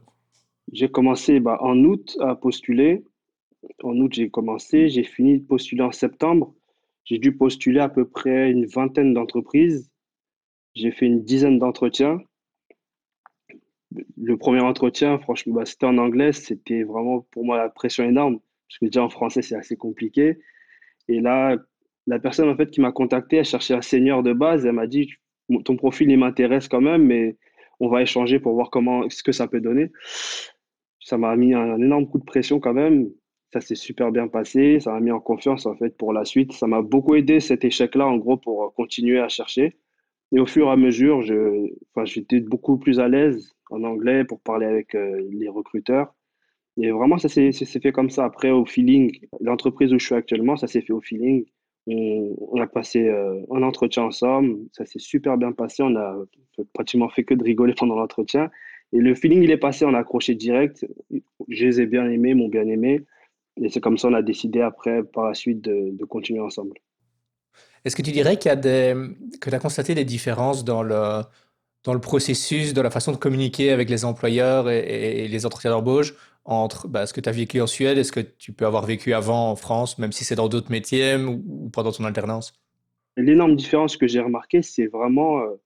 J'ai 0.73 0.89
commencé 0.89 1.41
bah, 1.41 1.59
en 1.61 1.77
août 1.79 2.17
à 2.21 2.37
postuler. 2.37 3.05
En 3.83 3.97
août, 3.97 4.13
j'ai 4.15 4.31
commencé. 4.31 4.89
J'ai 4.89 5.03
fini 5.03 5.41
de 5.41 5.45
postuler 5.45 5.83
en 5.83 5.91
septembre. 5.91 6.55
J'ai 7.05 7.19
dû 7.19 7.37
postuler 7.37 7.81
à 7.81 7.89
peu 7.89 8.07
près 8.07 8.51
une 8.51 8.67
vingtaine 8.67 9.13
d'entreprises. 9.13 9.91
J'ai 10.77 10.93
fait 10.93 11.07
une 11.07 11.25
dizaine 11.25 11.59
d'entretiens. 11.59 12.21
Le 14.17 14.37
premier 14.37 14.61
entretien, 14.61 15.19
franchement, 15.19 15.55
bah, 15.55 15.67
c'était 15.67 15.87
en 15.87 15.99
anglais. 15.99 16.33
C'était 16.33 16.85
vraiment 16.85 17.27
pour 17.33 17.45
moi 17.45 17.57
la 17.57 17.71
pression 17.71 18.05
énorme. 18.05 18.39
Parce 18.69 18.79
que 18.79 18.85
déjà 18.87 19.03
en 19.03 19.09
français, 19.11 19.43
c'est 19.43 19.57
assez 19.57 19.77
compliqué. 19.77 20.39
Et 21.09 21.21
là, 21.21 21.57
la 22.07 22.19
personne 22.19 22.49
en 22.49 22.57
fait 22.57 22.71
qui 22.71 22.81
m'a 22.81 22.93
contacté, 22.93 23.37
elle 23.37 23.45
cherchait 23.45 23.75
un 23.75 23.83
senior 23.83 24.23
de 24.23 24.33
base. 24.33 24.67
Elle 24.67 24.73
m'a 24.73 24.87
dit 24.87 25.11
Ton 25.65 25.77
profil, 25.77 26.11
il 26.11 26.19
m'intéresse 26.19 26.69
quand 26.69 26.81
même, 26.81 27.05
mais 27.05 27.37
on 27.81 27.89
va 27.89 28.03
échanger 28.03 28.41
pour 28.41 28.55
voir 28.55 28.71
comment, 28.71 29.09
ce 29.09 29.23
que 29.23 29.33
ça 29.33 29.49
peut 29.49 29.61
donner. 29.61 29.91
Ça 31.01 31.17
m'a 31.17 31.35
mis 31.37 31.55
un, 31.55 31.77
énorme 31.77 32.09
coup 32.09 32.19
de 32.19 32.25
pression 32.25 32.61
quand 32.61 32.75
même. 32.75 33.09
Ça 33.53 33.61
s'est 33.61 33.75
super 33.75 34.13
bien 34.13 34.29
passé. 34.29 34.81
Ça 34.81 34.93
m'a 34.93 35.01
mis 35.01 35.11
en 35.11 35.21
confiance 35.21 35.65
en 35.67 35.77
fait 35.77 35.97
pour 35.97 36.13
la 36.13 36.25
suite. 36.25 36.53
Ça 36.53 36.67
m'a 36.67 36.83
beaucoup 36.83 37.15
aidé 37.15 37.41
cet 37.41 37.65
échec-là, 37.65 38.07
en 38.07 38.19
gros, 38.19 38.37
pour 38.37 38.75
continuer 38.75 39.21
à 39.21 39.29
chercher. 39.29 39.79
Et 40.33 40.41
au 40.41 40.47
fur 40.47 40.67
et 40.67 40.71
à 40.71 40.77
mesure, 40.77 41.23
j'étais 42.05 42.41
beaucoup 42.41 42.79
plus 42.79 43.01
à 43.01 43.09
l'aise 43.09 43.55
en 43.71 43.83
anglais 43.85 44.25
pour 44.25 44.41
parler 44.41 44.67
avec 44.67 44.95
euh, 44.95 45.27
les 45.31 45.49
recruteurs. 45.49 46.15
Et 46.81 46.91
vraiment, 46.91 47.19
ça 47.19 47.29
s'est, 47.29 47.53
fait 47.53 47.93
comme 47.93 48.11
ça. 48.11 48.25
Après, 48.25 48.51
au 48.51 48.65
feeling, 48.65 49.19
l'entreprise 49.41 49.93
où 49.93 49.99
je 49.99 50.07
suis 50.07 50.15
actuellement, 50.15 50.57
ça 50.57 50.67
s'est 50.67 50.81
fait 50.81 50.93
au 50.93 51.01
feeling. 51.01 51.45
On, 51.87 52.61
a 52.61 52.67
passé 52.67 53.09
euh, 53.09 53.41
un 53.51 53.63
entretien 53.63 54.05
ensemble. 54.05 54.59
Ça 54.73 54.85
s'est 54.85 54.99
super 54.99 55.37
bien 55.37 55.53
passé. 55.53 55.83
On 55.83 55.97
a 55.97 56.17
pratiquement 56.75 57.09
fait 57.09 57.25
que 57.25 57.35
de 57.35 57.43
rigoler 57.43 57.75
pendant 57.75 57.97
l'entretien. 57.97 58.51
Et 58.93 58.99
le 58.99 59.15
feeling, 59.15 59.43
il 59.43 59.51
est 59.51 59.59
passé. 59.59 59.85
On 59.85 59.95
a 59.95 59.99
accroché 59.99 60.35
direct. 60.35 60.87
Je 61.49 61.65
les 61.65 61.81
ai 61.81 61.87
bien 61.87 62.09
aimés, 62.09 62.35
m'ont 62.35 62.49
bien 62.49 62.67
aimé. 62.67 63.05
Et 63.61 63.71
c'est 63.71 63.81
comme 63.81 63.99
ça, 63.99 64.09
on 64.09 64.15
a 64.15 64.23
décidé 64.23 64.61
après, 64.61 65.03
par 65.03 65.25
la 65.25 65.35
suite, 65.35 65.63
de 65.63 66.05
continuer 66.05 66.41
ensemble. 66.41 66.75
Est-ce 67.85 67.97
que 67.97 68.03
tu 68.03 68.13
dirais 68.13 68.37
qu'il 68.37 68.51
y 68.51 68.53
a 68.53 68.57
des, 68.57 68.95
que 69.41 69.51
tu 69.51 69.57
as 69.57 69.59
constaté 69.59 69.95
des 69.95 70.05
différences 70.05 70.65
dans 70.65 70.83
le, 70.83 71.23
dans 71.85 71.95
le 71.95 72.01
processus, 72.01 72.75
dans 72.75 72.83
la 72.83 72.91
façon 72.91 73.13
de 73.13 73.17
communiquer 73.17 73.71
avec 73.71 73.89
les 73.89 74.05
employeurs 74.05 74.69
et, 74.69 75.29
les 75.29 75.47
entretiens 75.47 75.71
d'embauche 75.71 76.15
entre 76.45 76.89
bah, 76.89 77.07
ce 77.07 77.13
que 77.13 77.21
tu 77.21 77.29
as 77.29 77.33
vécu 77.33 77.61
en 77.61 77.67
Suède 77.67 77.99
et 77.99 78.05
ce 78.05 78.13
que 78.13 78.21
tu 78.21 78.53
peux 78.53 78.67
avoir 78.67 78.87
vécu 78.87 79.13
avant 79.13 79.51
en 79.51 79.57
France, 79.57 79.99
même 79.99 80.13
si 80.13 80.25
c'est 80.25 80.35
dans 80.35 80.49
d'autres 80.49 80.71
métiers 80.71 81.17
ou, 81.17 81.71
pendant 81.73 81.93
ton 81.93 82.05
alternance? 82.05 82.53
L'énorme 83.17 83.57
différence 83.57 83.97
que 83.97 84.07
j'ai 84.07 84.21
remarqué, 84.21 84.63
c'est 84.63 84.87
vraiment 84.87 85.41
euh, 85.41 85.61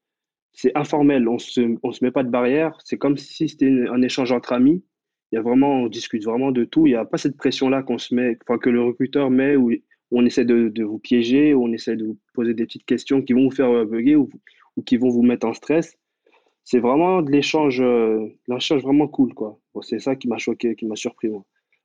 c'est 0.53 0.75
informel. 0.77 1.27
On 1.27 1.39
se, 1.39 1.77
on 1.83 1.91
se 1.91 2.03
met 2.03 2.11
pas 2.11 2.23
de 2.23 2.29
barrière. 2.29 2.77
C'est 2.83 2.97
comme 2.97 3.17
si 3.17 3.49
c'était 3.49 3.71
un 3.89 4.01
échange 4.01 4.31
entre 4.31 4.53
amis. 4.53 4.83
Il 5.31 5.35
y 5.35 5.39
a 5.39 5.41
vraiment, 5.41 5.81
on 5.81 5.87
discute 5.87 6.23
vraiment 6.23 6.51
de 6.51 6.63
tout. 6.63 6.85
Il 6.85 6.91
n'y 6.91 6.95
a 6.95 7.05
pas 7.05 7.17
cette 7.17 7.37
pression-là 7.37 7.81
qu'on 7.81 7.97
se 7.97 8.13
met, 8.13 8.37
enfin, 8.47 8.59
que 8.59 8.69
le 8.69 8.83
recruteur 8.83 9.31
met 9.31 9.55
où 9.55 9.71
on 10.11 10.25
essaie 10.25 10.45
de, 10.45 10.83
vous 10.83 10.99
piéger, 10.99 11.55
on 11.55 11.73
essaie 11.73 11.95
de 11.95 12.05
vous 12.05 12.17
poser 12.33 12.53
des 12.53 12.65
petites 12.65 12.85
questions 12.85 13.21
qui 13.23 13.33
vont 13.33 13.45
vous 13.45 13.55
faire 13.55 13.69
euh, 13.69 13.85
bugger 13.85 14.15
ou, 14.15 14.29
qui 14.85 14.97
vont 14.97 15.09
vous 15.09 15.23
mettre 15.23 15.47
en 15.47 15.53
stress. 15.53 15.97
C'est 16.63 16.79
vraiment 16.79 17.21
de 17.21 17.31
l'échange, 17.31 17.81
euh, 17.81 18.27
l'échange 18.47 18.81
vraiment 18.81 19.07
cool, 19.07 19.33
quoi. 19.33 19.59
c'est 19.81 19.99
ça 19.99 20.15
qui 20.15 20.27
m'a 20.27 20.37
choqué, 20.37 20.75
qui 20.75 20.85
m'a 20.85 20.95
surpris, 20.95 21.29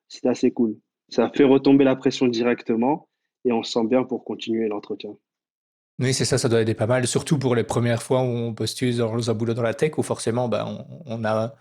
C'était 0.07 0.29
assez 0.29 0.51
cool. 0.53 0.77
Ça 1.09 1.31
fait 1.35 1.45
retomber 1.45 1.85
la 1.85 1.97
pression 1.97 2.29
directement 2.29 3.09
et 3.45 3.53
on 3.53 3.63
se 3.63 3.73
sent 3.73 3.87
bien 3.87 4.05
pour 4.05 4.25
continuer 4.25 4.69
l'entretien. 4.69 5.11
Oui, 5.99 6.15
c'est 6.15 6.25
ça, 6.25 6.39
ça 6.39 6.49
doit 6.49 6.63
aider 6.63 6.75
pas 6.75 6.87
mal, 6.87 7.07
surtout 7.09 7.39
pour 7.39 7.57
les 7.57 7.65
premières 7.65 8.03
fois 8.03 8.21
où 8.21 8.27
on 8.27 8.55
postule 8.55 8.97
dans 8.97 9.31
un 9.31 9.35
boulot 9.35 9.55
dans 9.55 9.63
la 9.63 9.75
tech, 9.75 9.99
où 9.99 10.03
forcément, 10.03 10.49
bah, 10.49 10.87
on 11.07 11.25
a 11.25 11.55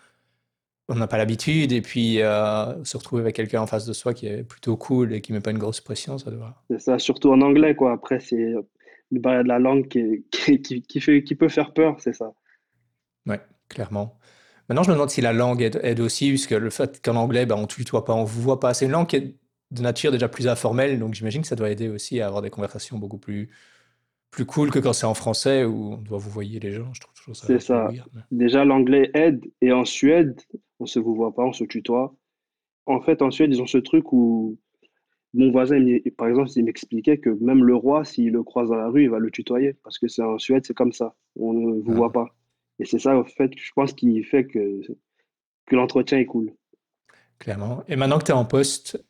on 0.90 0.96
n'a 0.96 1.08
pas 1.08 1.18
l'habitude 1.18 1.72
et 1.72 1.82
puis 1.82 2.22
euh, 2.22 2.84
se 2.84 2.98
retrouver 2.98 3.22
avec 3.22 3.36
quelqu'un 3.36 3.62
en 3.62 3.68
face 3.68 3.86
de 3.86 3.94
soi 3.94 4.14
qui 4.14 4.28
est 4.28 4.44
plutôt 4.44 4.78
cool 4.78 5.14
et 5.14 5.22
qui 5.22 5.34
met 5.34 5.42
pas 5.42 5.52
une 5.52 5.58
grosse 5.58 5.82
pression, 5.82 6.18
ça 6.18 6.32
doit. 6.32 6.56
C'est 6.70 6.80
ça, 6.80 7.00
surtout 7.00 7.30
en 7.30 7.42
anglais 7.42 7.76
quoi. 7.76 7.92
Après 7.92 8.20
c'est 8.20 8.54
le 9.12 9.20
barrière 9.20 9.44
de 9.44 9.50
la 9.50 9.60
langue 9.60 9.88
qui, 10.32 10.62
qui, 10.62 11.00
fait, 11.02 11.24
qui 11.24 11.36
peut 11.36 11.50
faire 11.50 11.74
peur, 11.74 11.98
c'est 12.00 12.14
ça. 12.14 12.34
Ouais, 13.28 13.42
clairement. 13.70 14.18
Maintenant, 14.70 14.84
je 14.84 14.90
me 14.90 14.96
demande 14.96 15.10
si 15.10 15.22
la 15.22 15.34
langue 15.34 15.62
aide, 15.62 16.00
aussi, 16.00 16.30
puisque 16.30 16.52
le 16.52 16.70
fait 16.70 17.02
qu'en 17.04 17.16
anglais, 17.16 17.46
ben, 17.46 17.56
on 17.56 17.68
tutoie 17.68 18.04
pas, 18.04 18.14
on 18.14 18.24
vous 18.24 18.42
voit 18.42 18.60
pas. 18.60 18.74
C'est 18.74 18.86
une 18.86 18.92
langue 18.92 19.08
qui 19.08 19.16
est 19.16 19.36
de 19.72 19.82
nature 19.82 20.12
déjà 20.12 20.28
plus 20.28 20.48
informelle, 20.48 21.00
donc 21.00 21.14
j'imagine 21.14 21.42
que 21.42 21.48
ça 21.48 21.56
doit 21.56 21.70
aider 21.70 21.90
aussi 21.90 22.22
à 22.22 22.28
avoir 22.28 22.42
des 22.42 22.50
conversations 22.50 22.98
beaucoup 22.98 23.18
plus 23.18 23.50
plus 24.30 24.46
cool 24.46 24.72
que 24.72 24.80
quand 24.80 24.94
c'est 24.94 25.06
en 25.06 25.14
français 25.14 25.64
où 25.64 25.94
on 25.94 25.98
doit 25.98 26.18
vous 26.18 26.30
voyer 26.30 26.60
les 26.60 26.72
gens. 26.72 26.94
Je 26.94 27.00
trouve, 27.00 27.34
ça. 27.34 27.48
C'est 27.48 27.60
ça. 27.60 27.90
Déjà, 28.30 28.66
l'anglais 28.66 29.10
aide, 29.14 29.44
et 29.62 29.72
en 29.72 29.86
Suède, 29.86 30.40
on 30.80 30.86
se 30.86 31.00
vous 31.00 31.16
voit 31.16 31.34
pas, 31.34 31.44
on 31.44 31.54
se 31.54 31.64
tutoie. 31.64 32.14
En 32.86 33.02
fait, 33.02 33.22
en 33.22 33.32
Suède, 33.32 33.52
ils 33.54 33.62
ont 33.62 33.68
ce 33.68 33.78
truc 33.78 34.12
où 34.14 34.58
mon 35.34 35.52
voisin, 35.52 35.84
par 36.18 36.28
exemple, 36.28 36.50
il 36.56 36.66
m'expliquait 36.66 37.18
que 37.18 37.30
même 37.42 37.64
le 37.64 37.76
roi, 37.76 38.06
s'il 38.06 38.32
le 38.32 38.44
croise 38.44 38.70
dans 38.70 38.76
la 38.76 38.90
rue, 38.90 39.04
il 39.04 39.10
va 39.10 39.20
le 39.20 39.32
tutoyer, 39.32 39.74
parce 39.84 39.98
que 39.98 40.08
c'est 40.08 40.22
en 40.22 40.38
Suède, 40.38 40.66
c'est 40.66 40.76
comme 40.76 40.94
ça. 40.94 41.16
On 41.40 41.54
ne 41.54 41.82
vous 41.82 41.92
ah. 41.94 41.96
voit 41.96 42.12
pas. 42.12 42.28
Et 42.80 42.86
c'est 42.86 43.00
ça, 43.00 43.18
en 43.18 43.24
fait, 43.24 43.52
je 43.56 43.72
pense, 43.74 43.94
qui 43.94 44.24
fait 44.24 44.46
que, 44.46 44.82
que 45.66 45.76
l'entretien 45.76 46.20
est 46.20 46.26
cool. 46.26 46.54
Clairement. 47.40 47.84
Et 47.88 47.96
maintenant 47.96 48.20
que 48.20 48.26
tu 48.26 48.32
es 48.32 48.36
en 48.36 48.46
poste, 48.46 49.04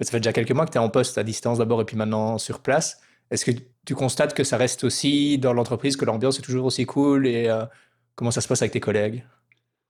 ça 0.00 0.10
fait 0.10 0.20
déjà 0.20 0.32
quelques 0.32 0.52
mois 0.52 0.66
que 0.66 0.72
tu 0.72 0.78
es 0.78 0.80
en 0.80 0.90
poste 0.90 1.18
à 1.18 1.24
distance 1.24 1.58
d'abord 1.58 1.80
et 1.80 1.84
puis 1.84 1.96
maintenant 1.96 2.38
sur 2.38 2.60
place. 2.60 3.00
Est-ce 3.30 3.44
que 3.44 3.52
tu 3.86 3.94
constates 3.94 4.34
que 4.34 4.44
ça 4.44 4.56
reste 4.56 4.84
aussi 4.84 5.38
dans 5.38 5.52
l'entreprise, 5.52 5.96
que 5.96 6.04
l'ambiance 6.04 6.38
est 6.38 6.42
toujours 6.42 6.66
aussi 6.66 6.84
cool 6.84 7.26
et 7.26 7.48
euh, 7.48 7.64
Comment 8.14 8.30
ça 8.30 8.40
se 8.40 8.48
passe 8.48 8.62
avec 8.62 8.72
tes 8.72 8.80
collègues? 8.80 9.24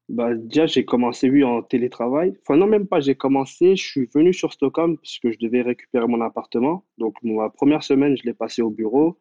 Bah, 0.09 0.35
déjà, 0.35 0.67
j'ai 0.67 0.85
commencé, 0.85 1.31
oui, 1.31 1.43
en 1.45 1.63
télétravail. 1.63 2.37
Enfin, 2.43 2.57
non, 2.57 2.67
même 2.67 2.87
pas, 2.87 3.01
j'ai 3.01 3.15
commencé, 3.15 3.77
je 3.77 3.85
suis 3.85 4.09
venu 4.15 4.33
sur 4.33 4.53
Stockholm 4.53 4.97
puisque 4.99 5.31
je 5.31 5.39
devais 5.39 5.63
récupérer 5.63 6.07
mon 6.07 6.21
appartement. 6.21 6.85
Donc, 6.99 7.17
ma 7.23 7.51
première 7.51 7.83
semaine, 7.83 8.17
je 8.17 8.25
l'ai 8.25 8.35
passé 8.35 8.63
au 8.63 8.71
bureau. 8.71 9.19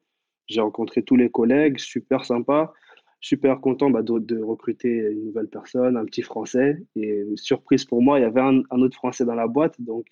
J'ai 0.48 0.62
rencontré 0.62 1.04
tous 1.04 1.16
les 1.16 1.30
collègues, 1.30 1.78
super 1.80 2.26
sympa, 2.26 2.74
super 3.22 3.62
content 3.62 3.90
bah, 3.90 4.02
de, 4.04 4.42
recruter 4.42 4.90
une 4.90 5.26
nouvelle 5.26 5.48
personne, 5.48 5.96
un 5.98 6.06
petit 6.06 6.22
Français. 6.22 6.78
Et 6.96 7.24
surprise 7.36 7.86
pour 7.86 8.02
moi, 8.02 8.20
il 8.20 8.24
y 8.24 8.26
avait 8.26 8.42
un, 8.42 8.62
un 8.70 8.82
autre 8.82 8.98
Français 8.98 9.26
dans 9.26 9.36
la 9.36 9.48
boîte, 9.48 9.80
donc 9.80 10.06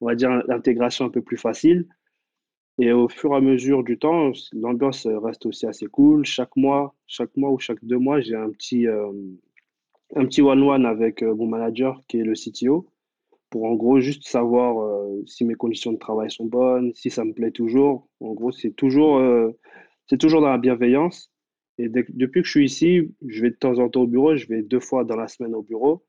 on 0.00 0.06
va 0.06 0.14
dire 0.14 0.30
l'intégration 0.46 1.06
un 1.06 1.10
peu 1.10 1.22
plus 1.22 1.36
facile. 1.36 1.86
Et 2.78 2.92
au 2.92 3.08
fur 3.08 3.32
et 3.32 3.36
à 3.36 3.40
mesure 3.40 3.84
du 3.84 3.98
temps, 3.98 4.32
l'ambiance 4.52 5.06
reste 5.06 5.46
aussi 5.46 5.66
assez 5.66 5.86
cool. 5.86 6.24
Chaque 6.24 6.56
mois, 6.56 6.94
chaque 7.06 7.36
mois 7.36 7.50
ou 7.50 7.58
chaque 7.58 7.84
deux 7.84 7.98
mois, 7.98 8.20
j'ai 8.20 8.36
un 8.36 8.50
petit, 8.50 8.86
euh, 8.86 9.12
un 10.16 10.26
petit 10.26 10.42
one-one 10.42 10.86
avec 10.86 11.22
euh, 11.22 11.34
mon 11.34 11.46
manager 11.46 12.00
qui 12.08 12.20
est 12.20 12.24
le 12.24 12.34
CTO 12.34 12.86
pour 13.52 13.66
en 13.66 13.74
gros 13.74 14.00
juste 14.00 14.26
savoir 14.26 14.80
euh, 14.80 15.22
si 15.26 15.44
mes 15.44 15.54
conditions 15.54 15.92
de 15.92 15.98
travail 15.98 16.30
sont 16.30 16.46
bonnes, 16.46 16.92
si 16.94 17.10
ça 17.10 17.22
me 17.22 17.34
plaît 17.34 17.50
toujours. 17.50 18.08
En 18.20 18.32
gros, 18.32 18.50
c'est 18.50 18.70
toujours, 18.70 19.18
euh, 19.18 19.50
c'est 20.08 20.18
toujours 20.18 20.40
dans 20.40 20.48
la 20.48 20.58
bienveillance. 20.58 21.31
Et 21.82 21.88
depuis 21.88 22.42
que 22.42 22.46
je 22.46 22.50
suis 22.50 22.64
ici, 22.64 23.14
je 23.26 23.42
vais 23.42 23.50
de 23.50 23.56
temps 23.56 23.78
en 23.78 23.88
temps 23.88 24.02
au 24.02 24.06
bureau, 24.06 24.36
je 24.36 24.46
vais 24.46 24.62
deux 24.62 24.80
fois 24.80 25.04
dans 25.04 25.16
la 25.16 25.26
semaine 25.26 25.54
au 25.54 25.62
bureau. 25.62 26.04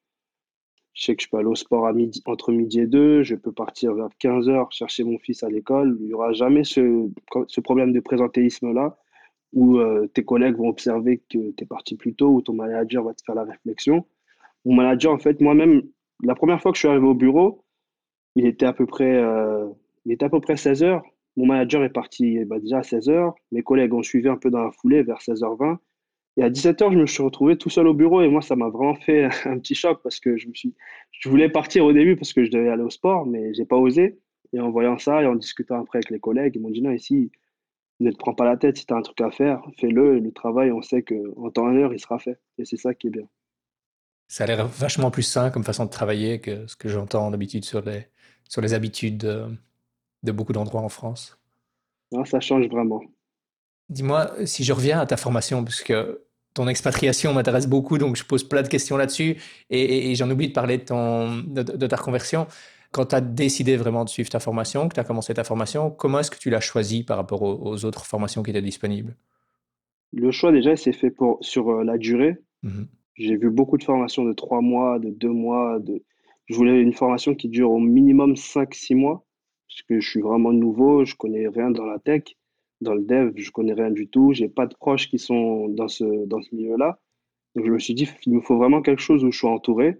Je 0.93 1.05
sais 1.05 1.15
que 1.15 1.23
je 1.23 1.29
peux 1.29 1.37
aller 1.37 1.47
au 1.47 1.55
sport 1.55 1.87
à 1.87 1.93
midi, 1.93 2.21
entre 2.25 2.51
midi 2.51 2.81
et 2.81 2.87
deux, 2.87 3.23
je 3.23 3.33
peux 3.35 3.51
partir 3.51 3.95
vers 3.95 4.09
15 4.19 4.47
heures 4.49 4.71
chercher 4.71 5.03
mon 5.03 5.17
fils 5.17 5.41
à 5.41 5.49
l'école. 5.49 5.97
Il 5.99 6.05
n'y 6.05 6.13
aura 6.13 6.33
jamais 6.33 6.63
ce, 6.63 7.09
ce 7.47 7.61
problème 7.61 7.91
de 7.91 7.99
présentéisme-là 7.99 8.97
où 9.53 9.77
euh, 9.77 10.07
tes 10.13 10.23
collègues 10.23 10.57
vont 10.57 10.69
observer 10.69 11.17
que 11.17 11.51
tu 11.51 11.53
es 11.57 11.65
parti 11.65 11.95
plus 11.95 12.13
tôt 12.13 12.29
ou 12.29 12.41
ton 12.41 12.53
manager 12.53 13.03
va 13.03 13.13
te 13.13 13.23
faire 13.23 13.35
la 13.35 13.43
réflexion. 13.43 14.05
Mon 14.65 14.75
manager, 14.75 15.11
en 15.11 15.19
fait, 15.19 15.41
moi-même, 15.41 15.83
la 16.23 16.35
première 16.35 16.61
fois 16.61 16.71
que 16.71 16.77
je 16.77 16.81
suis 16.81 16.87
arrivé 16.87 17.05
au 17.05 17.13
bureau, 17.13 17.63
il 18.35 18.45
était 18.45 18.65
à 18.65 18.73
peu 18.73 18.85
près, 18.85 19.15
euh, 19.17 19.67
il 20.05 20.11
était 20.11 20.25
à 20.25 20.29
peu 20.29 20.41
près 20.41 20.57
16 20.57 20.83
heures. 20.83 21.03
Mon 21.35 21.45
manager 21.45 21.83
est 21.83 21.89
parti 21.89 22.43
bah, 22.45 22.59
déjà 22.59 22.79
à 22.79 22.83
16 22.83 23.09
heures. 23.09 23.35
Mes 23.51 23.63
collègues 23.63 23.93
ont 23.93 24.03
suivi 24.03 24.27
un 24.27 24.37
peu 24.37 24.49
dans 24.49 24.63
la 24.63 24.71
foulée 24.71 25.03
vers 25.03 25.19
16h20. 25.19 25.77
Et 26.37 26.43
à 26.43 26.49
17 26.49 26.81
heures, 26.81 26.91
je 26.91 26.97
me 26.97 27.05
suis 27.05 27.21
retrouvé 27.21 27.57
tout 27.57 27.69
seul 27.69 27.87
au 27.87 27.93
bureau 27.93 28.21
et 28.21 28.27
moi, 28.27 28.41
ça 28.41 28.55
m'a 28.55 28.69
vraiment 28.69 28.95
fait 28.95 29.25
un 29.45 29.59
petit 29.59 29.75
choc 29.75 30.01
parce 30.03 30.19
que 30.19 30.35
je 30.37 31.29
voulais 31.29 31.49
partir 31.49 31.85
au 31.85 31.93
début 31.93 32.15
parce 32.15 32.33
que 32.33 32.43
je 32.43 32.51
devais 32.51 32.69
aller 32.69 32.83
au 32.83 32.89
sport, 32.89 33.25
mais 33.25 33.53
j'ai 33.53 33.65
pas 33.65 33.77
osé. 33.77 34.19
Et 34.51 34.59
en 34.59 34.69
voyant 34.69 34.97
ça 34.97 35.21
et 35.23 35.25
en 35.25 35.35
discutant 35.35 35.81
après 35.81 35.97
avec 35.97 36.11
les 36.11 36.19
collègues, 36.19 36.55
ils 36.55 36.61
m'ont 36.61 36.69
dit 36.69 36.81
non, 36.81 36.91
ici, 36.91 37.31
ne 37.99 38.11
te 38.11 38.17
prends 38.17 38.33
pas 38.33 38.45
la 38.45 38.57
tête. 38.57 38.77
Si 38.77 38.85
tu 38.85 38.93
as 38.93 38.97
un 38.97 39.01
truc 39.01 39.19
à 39.21 39.31
faire, 39.31 39.63
fais-le. 39.79 40.19
Le 40.19 40.31
travail, 40.31 40.71
on 40.71 40.81
sait 40.81 41.03
qu'en 41.03 41.49
temps 41.49 41.71
et 41.71 41.77
heure, 41.81 41.93
il 41.93 41.99
sera 41.99 42.19
fait. 42.19 42.39
Et 42.57 42.65
c'est 42.65 42.77
ça 42.77 42.93
qui 42.93 43.07
est 43.07 43.11
bien. 43.11 43.27
Ça 44.27 44.43
a 44.43 44.47
l'air 44.47 44.67
vachement 44.67 45.11
plus 45.11 45.23
sain 45.23 45.49
comme 45.51 45.63
façon 45.63 45.85
de 45.85 45.89
travailler 45.89 46.39
que 46.39 46.65
ce 46.67 46.75
que 46.75 46.89
j'entends 46.89 47.29
d'habitude 47.29 47.65
sur 47.65 47.81
les, 47.81 48.07
sur 48.47 48.61
les 48.61 48.73
habitudes 48.73 49.25
de, 50.23 50.31
beaucoup 50.31 50.53
d'endroits 50.53 50.81
en 50.81 50.89
France? 50.89 51.37
Non, 52.11 52.25
ça 52.25 52.39
change 52.39 52.67
vraiment. 52.67 53.01
Dis-moi, 53.89 54.31
si 54.45 54.63
je 54.63 54.73
reviens 54.73 54.99
à 54.99 55.05
ta 55.05 55.17
formation, 55.17 55.63
puisque 55.63 55.93
ton 56.53 56.67
expatriation 56.67 57.33
m'intéresse 57.33 57.67
beaucoup, 57.67 57.97
donc 57.97 58.15
je 58.15 58.23
pose 58.23 58.43
plein 58.43 58.61
de 58.61 58.67
questions 58.67 58.97
là-dessus, 58.97 59.37
et, 59.69 59.79
et- 59.79 60.11
et 60.11 60.15
j'en 60.15 60.29
oublie 60.29 60.47
de 60.49 60.53
parler 60.53 60.77
de, 60.77 60.83
ton, 60.83 61.37
de, 61.37 61.63
de 61.63 61.87
ta 61.87 61.95
reconversion. 61.95 62.47
Quand 62.91 63.07
tu 63.07 63.15
as 63.15 63.21
décidé 63.21 63.75
vraiment 63.75 64.03
de 64.05 64.09
suivre 64.09 64.29
ta 64.29 64.39
formation, 64.39 64.87
que 64.87 64.93
tu 64.93 64.99
as 64.99 65.03
commencé 65.03 65.33
ta 65.33 65.43
formation, 65.43 65.89
comment 65.89 66.19
est-ce 66.19 66.29
que 66.29 66.37
tu 66.37 66.51
l'as 66.51 66.61
choisi 66.61 67.03
par 67.03 67.17
rapport 67.17 67.41
aux, 67.41 67.55
aux 67.71 67.85
autres 67.85 68.05
formations 68.05 68.43
qui 68.43 68.51
étaient 68.51 68.61
disponibles? 68.61 69.15
Le 70.11 70.29
choix, 70.29 70.51
déjà, 70.51 70.75
c'est 70.75 70.93
fait 70.93 71.09
pour, 71.09 71.39
sur 71.41 71.69
euh, 71.69 71.83
la 71.83 71.97
durée. 71.97 72.37
Mhm. 72.61 72.87
J'ai 73.15 73.35
vu 73.35 73.49
beaucoup 73.49 73.77
de 73.79 73.83
formations 73.83 74.23
de 74.23 74.33
trois 74.33 74.61
mois, 74.61 74.99
de 74.99 75.09
deux 75.09 75.31
mois. 75.31 75.79
De... 75.79 76.03
Je 76.45 76.55
voulais 76.55 76.79
une 76.79 76.93
formation 76.93 77.33
qui 77.33 77.49
dure 77.49 77.71
au 77.71 77.79
minimum 77.79 78.35
cinq, 78.35 78.75
six 78.75 78.93
mois, 78.93 79.25
parce 79.73 79.81
que 79.83 79.99
je 79.99 80.07
suis 80.07 80.21
vraiment 80.21 80.53
nouveau, 80.53 81.03
je 81.03 81.15
connais 81.15 81.47
rien 81.47 81.71
dans 81.71 81.85
la 81.85 81.97
tech, 81.97 82.35
dans 82.81 82.93
le 82.93 83.01
dev, 83.01 83.31
je 83.35 83.49
connais 83.51 83.73
rien 83.73 83.89
du 83.89 84.07
tout. 84.07 84.31
J'ai 84.33 84.47
pas 84.47 84.67
de 84.67 84.75
proches 84.75 85.09
qui 85.09 85.17
sont 85.17 85.67
dans 85.69 85.87
ce, 85.87 86.03
dans 86.27 86.41
ce 86.41 86.53
milieu-là. 86.53 86.99
Donc 87.55 87.65
je 87.65 87.71
me 87.71 87.79
suis 87.79 87.95
dit, 87.95 88.07
il 88.27 88.33
me 88.33 88.41
faut 88.41 88.57
vraiment 88.57 88.83
quelque 88.83 89.01
chose 89.01 89.23
où 89.23 89.31
je 89.31 89.37
suis 89.37 89.47
entouré. 89.47 89.97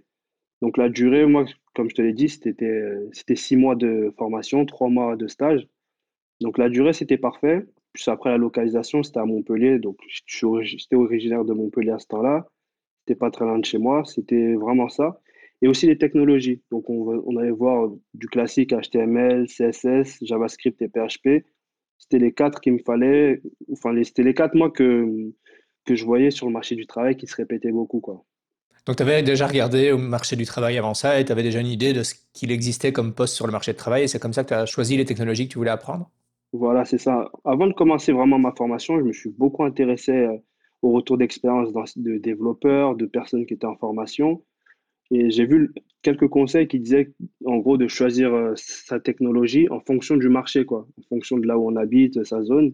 Donc 0.62 0.78
la 0.78 0.90
durée, 0.90 1.26
moi, 1.26 1.46
comme 1.74 1.90
je 1.90 1.96
te 1.96 2.02
l'ai 2.04 2.14
dit, 2.14 2.30
c'était, 2.30 3.36
six 3.36 3.56
mois 3.56 3.76
de 3.76 4.14
formation, 4.18 4.66
trois 4.66 4.90
mois 4.90 5.16
de 5.16 5.28
stage. 5.28 5.68
Donc 6.40 6.58
la 6.60 6.70
durée, 6.70 6.94
c'était 6.94 7.18
parfait. 7.18 7.66
Puis 7.94 8.04
après 8.08 8.30
la 8.30 8.38
localisation, 8.38 9.02
c'était 9.02 9.20
à 9.20 9.26
Montpellier. 9.26 9.80
Donc 9.80 9.98
j'étais 10.28 10.96
originaire 10.96 11.46
de 11.46 11.54
Montpellier 11.54 11.92
à 11.92 12.00
ce 12.00 12.08
temps-là. 12.08 12.48
C'était 13.00 13.18
pas 13.18 13.32
très 13.32 13.46
loin 13.46 13.58
de 13.58 13.66
chez 13.66 13.80
moi. 13.80 14.04
C'était 14.06 14.54
vraiment 14.54 14.90
ça. 14.90 15.20
Et 15.64 15.68
aussi 15.68 15.88
les 15.88 15.98
technologies. 15.98 16.62
Donc 16.72 16.90
on, 16.90 17.38
allait 17.38 17.50
voir 17.50 17.90
du 18.14 18.28
classique 18.28 18.74
HTML, 18.74 19.48
CSS, 19.48 20.20
JavaScript 20.22 20.82
et 20.82 20.90
PHP. 20.90 21.46
C'était 21.98 22.20
les 22.20 22.34
quatre 22.34 22.60
qu'il 22.60 22.74
me 22.74 22.80
fallait. 22.80 23.42
Enfin, 23.72 23.96
c'était 24.04 24.24
les 24.24 24.34
quatre 24.34 24.56
mois 24.56 24.70
que, 24.70 25.32
que 25.86 25.96
je 25.96 26.04
voyais 26.04 26.32
sur 26.32 26.48
le 26.48 26.52
marché 26.54 26.76
du 26.76 26.86
travail 26.86 27.16
qui 27.16 27.28
se 27.28 27.36
répétaient 27.36 27.72
beaucoup, 27.72 28.02
quoi. 28.02 28.26
Donc 28.86 28.98
tu 28.98 29.04
avais 29.04 29.24
déjà 29.24 29.48
regardé 29.48 29.92
au 29.92 29.98
marché 29.98 30.36
du 30.36 30.46
travail 30.46 30.78
avant 30.78 30.94
ça, 30.94 31.18
et 31.18 31.24
tu 31.24 31.32
avais 31.32 31.44
déjà 31.44 31.62
une 31.62 31.68
idée 31.68 31.94
de 31.94 32.04
ce 32.04 32.16
qu'il 32.34 32.52
existait 32.52 32.92
comme 32.92 33.14
poste 33.14 33.34
sur 33.34 33.46
le 33.46 33.54
marché 33.54 33.72
du 33.72 33.78
travail, 33.78 34.04
et 34.04 34.08
c'est 34.10 34.20
comme 34.20 34.34
ça 34.34 34.44
que 34.44 34.50
tu 34.50 34.54
as 34.54 34.66
choisi 34.66 34.98
les 34.98 35.06
technologies 35.06 35.48
que 35.48 35.54
tu 35.54 35.58
voulais 35.58 35.72
apprendre? 35.72 36.10
Voilà, 36.52 36.84
c'est 36.84 36.98
ça. 36.98 37.32
Avant 37.46 37.68
de 37.68 37.74
commencer 37.74 38.12
vraiment 38.12 38.38
ma 38.38 38.52
formation, 38.52 39.00
je 39.00 39.04
me 39.04 39.14
suis 39.14 39.30
beaucoup 39.30 39.64
intéressé 39.64 40.12
euh, 40.12 40.38
au 40.82 40.92
retour 40.92 41.18
d'expérience 41.18 41.70
de 41.96 42.18
développeurs, 42.18 42.96
de 42.96 43.06
personnes 43.06 43.46
qui 43.46 43.54
étaient 43.54 43.66
en 43.66 43.78
formation. 43.78 44.44
Et 45.12 45.30
j'ai 45.30 45.46
vu 45.46 45.74
quelques 46.02 46.28
conseils 46.28 46.68
qui 46.68 46.80
disaient, 46.80 47.14
en 47.46 47.58
gros, 47.58 47.78
de 47.78 47.88
choisir 47.88 48.34
euh, 48.34 48.54
sa 48.56 49.00
technologie 49.00 49.68
en 49.70 49.80
fonction 49.80 50.18
du 50.18 50.30
marché, 50.30 50.66
quoi, 50.66 50.88
en 51.00 51.04
fonction 51.10 51.38
de 51.38 51.46
là 51.48 51.58
où 51.58 51.70
on 51.70 51.76
habite, 51.76 52.24
sa 52.24 52.44
zone. 52.44 52.74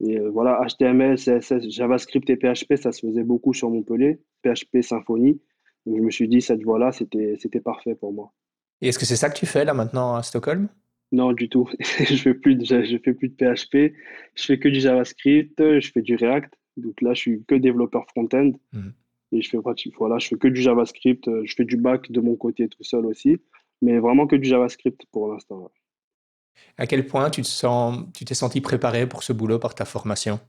Et 0.00 0.18
euh, 0.18 0.30
voilà, 0.30 0.60
HTML, 0.66 1.16
CSS, 1.16 1.68
JavaScript 1.70 2.28
et 2.30 2.36
PHP, 2.36 2.76
ça 2.76 2.92
se 2.92 3.06
faisait 3.06 3.24
beaucoup 3.24 3.52
sur 3.52 3.70
Montpellier, 3.70 4.20
PHP 4.42 4.82
Symfony. 4.82 5.40
Donc 5.86 5.96
je 5.98 6.02
me 6.02 6.10
suis 6.10 6.28
dit, 6.28 6.40
cette 6.40 6.62
voie-là, 6.62 6.92
c'était, 6.92 7.60
parfait 7.60 7.94
pour 7.94 8.12
moi. 8.12 8.32
Et 8.80 8.88
est-ce 8.88 8.98
que 8.98 9.06
c'est 9.06 9.16
ça 9.16 9.28
que 9.28 9.38
tu 9.38 9.46
fais 9.46 9.64
là 9.64 9.74
maintenant 9.74 10.14
à 10.14 10.22
Stockholm? 10.22 10.68
Non, 11.10 11.32
du 11.32 11.48
tout. 11.48 11.68
Je 11.98 12.16
fais 12.16 12.34
plus 12.34 12.54
de, 12.54 12.64
je 12.64 12.84
je 12.84 12.98
fais 12.98 13.14
plus 13.14 13.30
de 13.30 13.34
PHP. 13.34 13.94
Je 14.34 14.44
fais 14.44 14.58
que 14.58 14.68
du 14.68 14.78
JavaScript. 14.78 15.58
Je 15.58 15.90
fais 15.90 16.02
du 16.02 16.16
React. 16.16 16.52
Donc 16.76 17.00
là, 17.00 17.14
je 17.14 17.20
suis 17.20 17.44
que 17.44 17.54
développeur 17.54 18.06
front-end 18.08 18.52
Mhm. 18.72 18.92
Et 19.32 19.42
je 19.42 19.50
fais. 19.50 19.58
Voilà, 19.98 20.18
je 20.18 20.28
fais 20.28 20.36
que 20.36 20.48
du 20.48 20.60
JavaScript. 20.60 21.28
Je 21.44 21.54
fais 21.54 21.64
du 21.64 21.76
back 21.76 22.10
de 22.10 22.20
mon 22.20 22.36
côté 22.36 22.68
tout 22.68 22.84
seul 22.84 23.06
aussi, 23.06 23.38
mais 23.82 23.98
vraiment 23.98 24.26
que 24.26 24.36
du 24.36 24.48
JavaScript 24.48 25.04
pour 25.12 25.32
l'instant. 25.32 25.70
À 26.76 26.86
quel 26.86 27.06
point 27.06 27.30
tu 27.30 27.42
te 27.42 27.46
sens, 27.46 28.04
tu 28.14 28.24
t'es 28.24 28.34
senti 28.34 28.60
préparé 28.60 29.08
pour 29.08 29.22
ce 29.22 29.32
boulot 29.32 29.58
par 29.58 29.74
ta 29.74 29.84
formation? 29.84 30.40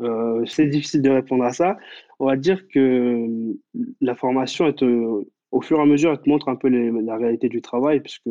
Euh, 0.00 0.44
c'est 0.46 0.66
difficile 0.66 1.02
de 1.02 1.10
répondre 1.10 1.44
à 1.44 1.52
ça. 1.52 1.76
On 2.18 2.26
va 2.26 2.36
dire 2.36 2.66
que 2.68 2.78
euh, 2.78 3.58
la 4.00 4.14
formation, 4.14 4.72
au 5.50 5.60
fur 5.60 5.78
et 5.78 5.82
à 5.82 5.86
mesure, 5.86 6.12
elle 6.12 6.20
te 6.20 6.28
montre 6.28 6.48
un 6.48 6.56
peu 6.56 6.68
les- 6.68 6.90
la 6.90 7.16
réalité 7.16 7.48
du 7.48 7.60
travail, 7.60 8.00
puisque 8.00 8.30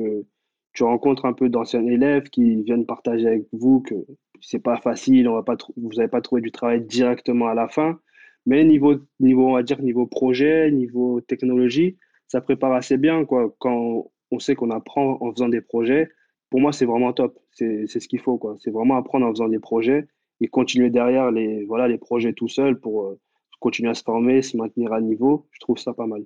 tu 0.73 0.83
rencontres 0.83 1.25
un 1.25 1.33
peu 1.33 1.49
d'anciens 1.49 1.85
élèves 1.85 2.29
qui 2.29 2.63
viennent 2.63 2.85
partager 2.85 3.27
avec 3.27 3.43
vous 3.51 3.81
que 3.81 3.95
c'est 4.41 4.59
pas 4.59 4.77
facile, 4.77 5.27
on 5.27 5.33
va 5.33 5.43
pas 5.43 5.57
vous 5.77 5.89
n'avez 5.95 6.07
pas 6.07 6.21
trouvé 6.21 6.41
du 6.41 6.51
travail 6.51 6.81
directement 6.81 7.47
à 7.47 7.53
la 7.53 7.67
fin. 7.67 7.99
Mais 8.45 8.63
niveau, 8.63 8.95
niveau, 9.19 9.49
on 9.49 9.53
va 9.53 9.63
dire, 9.63 9.81
niveau 9.81 10.07
projet, 10.07 10.71
niveau 10.71 11.21
technologie, 11.21 11.97
ça 12.27 12.41
prépare 12.41 12.73
assez 12.73 12.97
bien, 12.97 13.25
quoi. 13.25 13.53
Quand 13.59 14.11
on 14.31 14.39
sait 14.39 14.55
qu'on 14.55 14.71
apprend 14.71 15.17
en 15.21 15.31
faisant 15.31 15.49
des 15.49 15.61
projets, 15.61 16.09
pour 16.49 16.59
moi, 16.59 16.73
c'est 16.73 16.85
vraiment 16.85 17.13
top. 17.13 17.37
C'est, 17.51 17.87
ce 17.87 18.07
qu'il 18.07 18.19
faut. 18.19 18.39
C'est 18.63 18.71
vraiment 18.71 18.97
apprendre 18.97 19.25
en 19.25 19.29
faisant 19.31 19.49
des 19.49 19.59
projets 19.59 20.07
et 20.41 20.47
continuer 20.47 20.89
derrière 20.89 21.31
les, 21.31 21.65
voilà, 21.65 21.87
les 21.87 21.97
projets 21.97 22.33
tout 22.33 22.47
seul 22.47 22.79
pour 22.79 23.05
euh, 23.05 23.19
continuer 23.59 23.91
à 23.91 23.93
se 23.93 24.03
former, 24.03 24.41
se 24.41 24.57
maintenir 24.57 24.93
à 24.93 25.01
niveau. 25.01 25.47
Je 25.51 25.59
trouve 25.59 25.77
ça 25.77 25.93
pas 25.93 26.07
mal. 26.07 26.23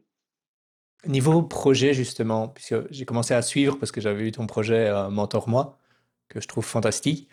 Niveau 1.06 1.42
projet, 1.42 1.94
justement, 1.94 2.48
puisque 2.48 2.76
j'ai 2.92 3.06
commencé 3.06 3.34
à 3.34 3.42
suivre 3.42 3.78
parce 3.78 3.92
que 3.92 4.00
j'avais 4.00 4.24
vu 4.24 4.32
ton 4.32 4.48
projet 4.48 4.88
euh, 4.88 5.10
Mentor-moi, 5.10 5.78
que 6.30 6.40
je 6.40 6.48
trouve 6.48 6.66
fantastique. 6.66 7.28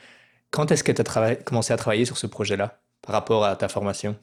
Quand 0.50 0.72
est-ce 0.72 0.82
que 0.82 0.90
tu 0.90 1.02
as 1.02 1.36
commencé 1.36 1.72
à 1.72 1.76
travailler 1.76 2.04
sur 2.04 2.16
ce 2.16 2.26
projet-là 2.26 2.80
par 3.02 3.14
rapport 3.14 3.44
à 3.44 3.54
ta 3.54 3.68
formation? 3.68 4.16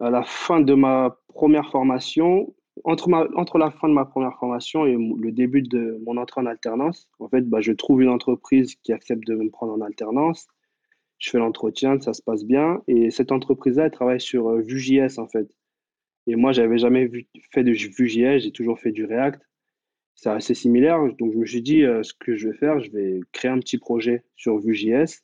À 0.00 0.10
la 0.10 0.22
fin 0.22 0.60
de 0.60 0.74
ma 0.74 1.18
première 1.28 1.70
formation, 1.70 2.54
entre, 2.84 3.08
ma, 3.08 3.26
entre 3.36 3.58
la 3.58 3.70
fin 3.70 3.88
de 3.88 3.94
ma 3.94 4.04
première 4.04 4.36
formation 4.38 4.86
et 4.86 4.96
le 4.96 5.32
début 5.32 5.62
de 5.62 5.98
mon 6.04 6.16
entrée 6.16 6.40
en 6.40 6.46
alternance, 6.46 7.08
en 7.18 7.28
fait, 7.28 7.42
bah, 7.42 7.60
je 7.60 7.72
trouve 7.72 8.02
une 8.02 8.08
entreprise 8.08 8.74
qui 8.76 8.92
accepte 8.92 9.26
de 9.26 9.34
me 9.34 9.50
prendre 9.50 9.72
en 9.72 9.80
alternance. 9.80 10.46
Je 11.18 11.30
fais 11.30 11.38
l'entretien, 11.38 12.00
ça 12.00 12.12
se 12.12 12.22
passe 12.22 12.44
bien. 12.44 12.82
Et 12.88 13.10
cette 13.10 13.32
entreprise-là, 13.32 13.86
elle 13.86 13.90
travaille 13.90 14.20
sur 14.20 14.48
euh, 14.48 14.60
Vue.js, 14.60 15.18
en 15.18 15.26
fait. 15.28 15.48
Et 16.26 16.36
moi, 16.36 16.52
j'avais 16.52 16.78
jamais 16.78 17.06
vu, 17.06 17.26
fait 17.52 17.64
de 17.64 17.70
Vue.js, 17.72 18.40
j'ai 18.40 18.52
toujours 18.52 18.78
fait 18.78 18.92
du 18.92 19.04
React. 19.04 19.40
C'est 20.14 20.30
assez 20.30 20.54
similaire. 20.54 20.98
Donc, 21.18 21.32
je 21.32 21.38
me 21.38 21.46
suis 21.46 21.62
dit, 21.62 21.84
euh, 21.84 22.02
ce 22.02 22.12
que 22.14 22.36
je 22.36 22.48
vais 22.48 22.56
faire, 22.56 22.80
je 22.80 22.90
vais 22.90 23.20
créer 23.32 23.50
un 23.50 23.60
petit 23.60 23.78
projet 23.78 24.24
sur 24.36 24.58
Vue.js. 24.58 25.22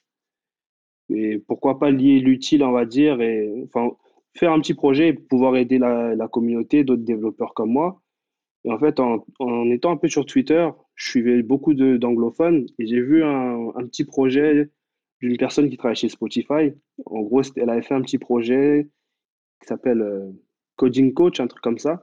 Et 1.11 1.39
pourquoi 1.39 1.79
pas 1.79 1.91
lier 1.91 2.21
l'utile, 2.21 2.63
on 2.63 2.73
va 2.73 2.87
dire, 2.87 3.21
et 3.21 3.53
enfin, 3.65 3.91
faire 4.35 4.53
un 4.53 4.61
petit 4.61 4.75
projet 4.75 5.09
et 5.09 5.13
pouvoir 5.13 5.57
aider 5.57 5.79
la, 5.79 6.29
communauté, 6.29 6.85
d'autres 6.85 7.03
développeurs 7.03 7.55
comme 7.55 7.71
moi. 7.71 8.03
Et 8.65 8.71
en 8.71 8.79
fait, 8.79 9.01
en, 9.01 9.25
étant 9.71 9.91
un 9.91 9.97
peu 9.97 10.09
sur 10.09 10.25
Twitter, 10.25 10.69
je 10.95 11.11
suivais 11.11 11.43
beaucoup 11.43 11.75
d'anglophones 11.75 12.67
et 12.79 12.87
j'ai 12.87 13.01
vu 13.01 13.25
un, 13.25 13.73
petit 13.87 14.05
projet 14.05 14.71
d'une 15.21 15.37
personne 15.37 15.69
qui 15.69 15.77
travaille 15.77 15.97
chez 15.97 16.09
Spotify. 16.09 16.73
En 17.07 17.23
gros, 17.23 17.43
elle 17.57 17.71
avait 17.71 17.83
fait 17.83 17.95
un 17.95 18.03
petit 18.03 18.19
projet 18.19 18.89
qui 19.61 19.69
s'appelle 19.69 20.03
euh, 20.03 20.31
Coding 20.77 21.13
Coach, 21.13 21.41
un 21.41 21.47
truc 21.47 21.63
comme 21.63 21.79
ça. 21.79 22.03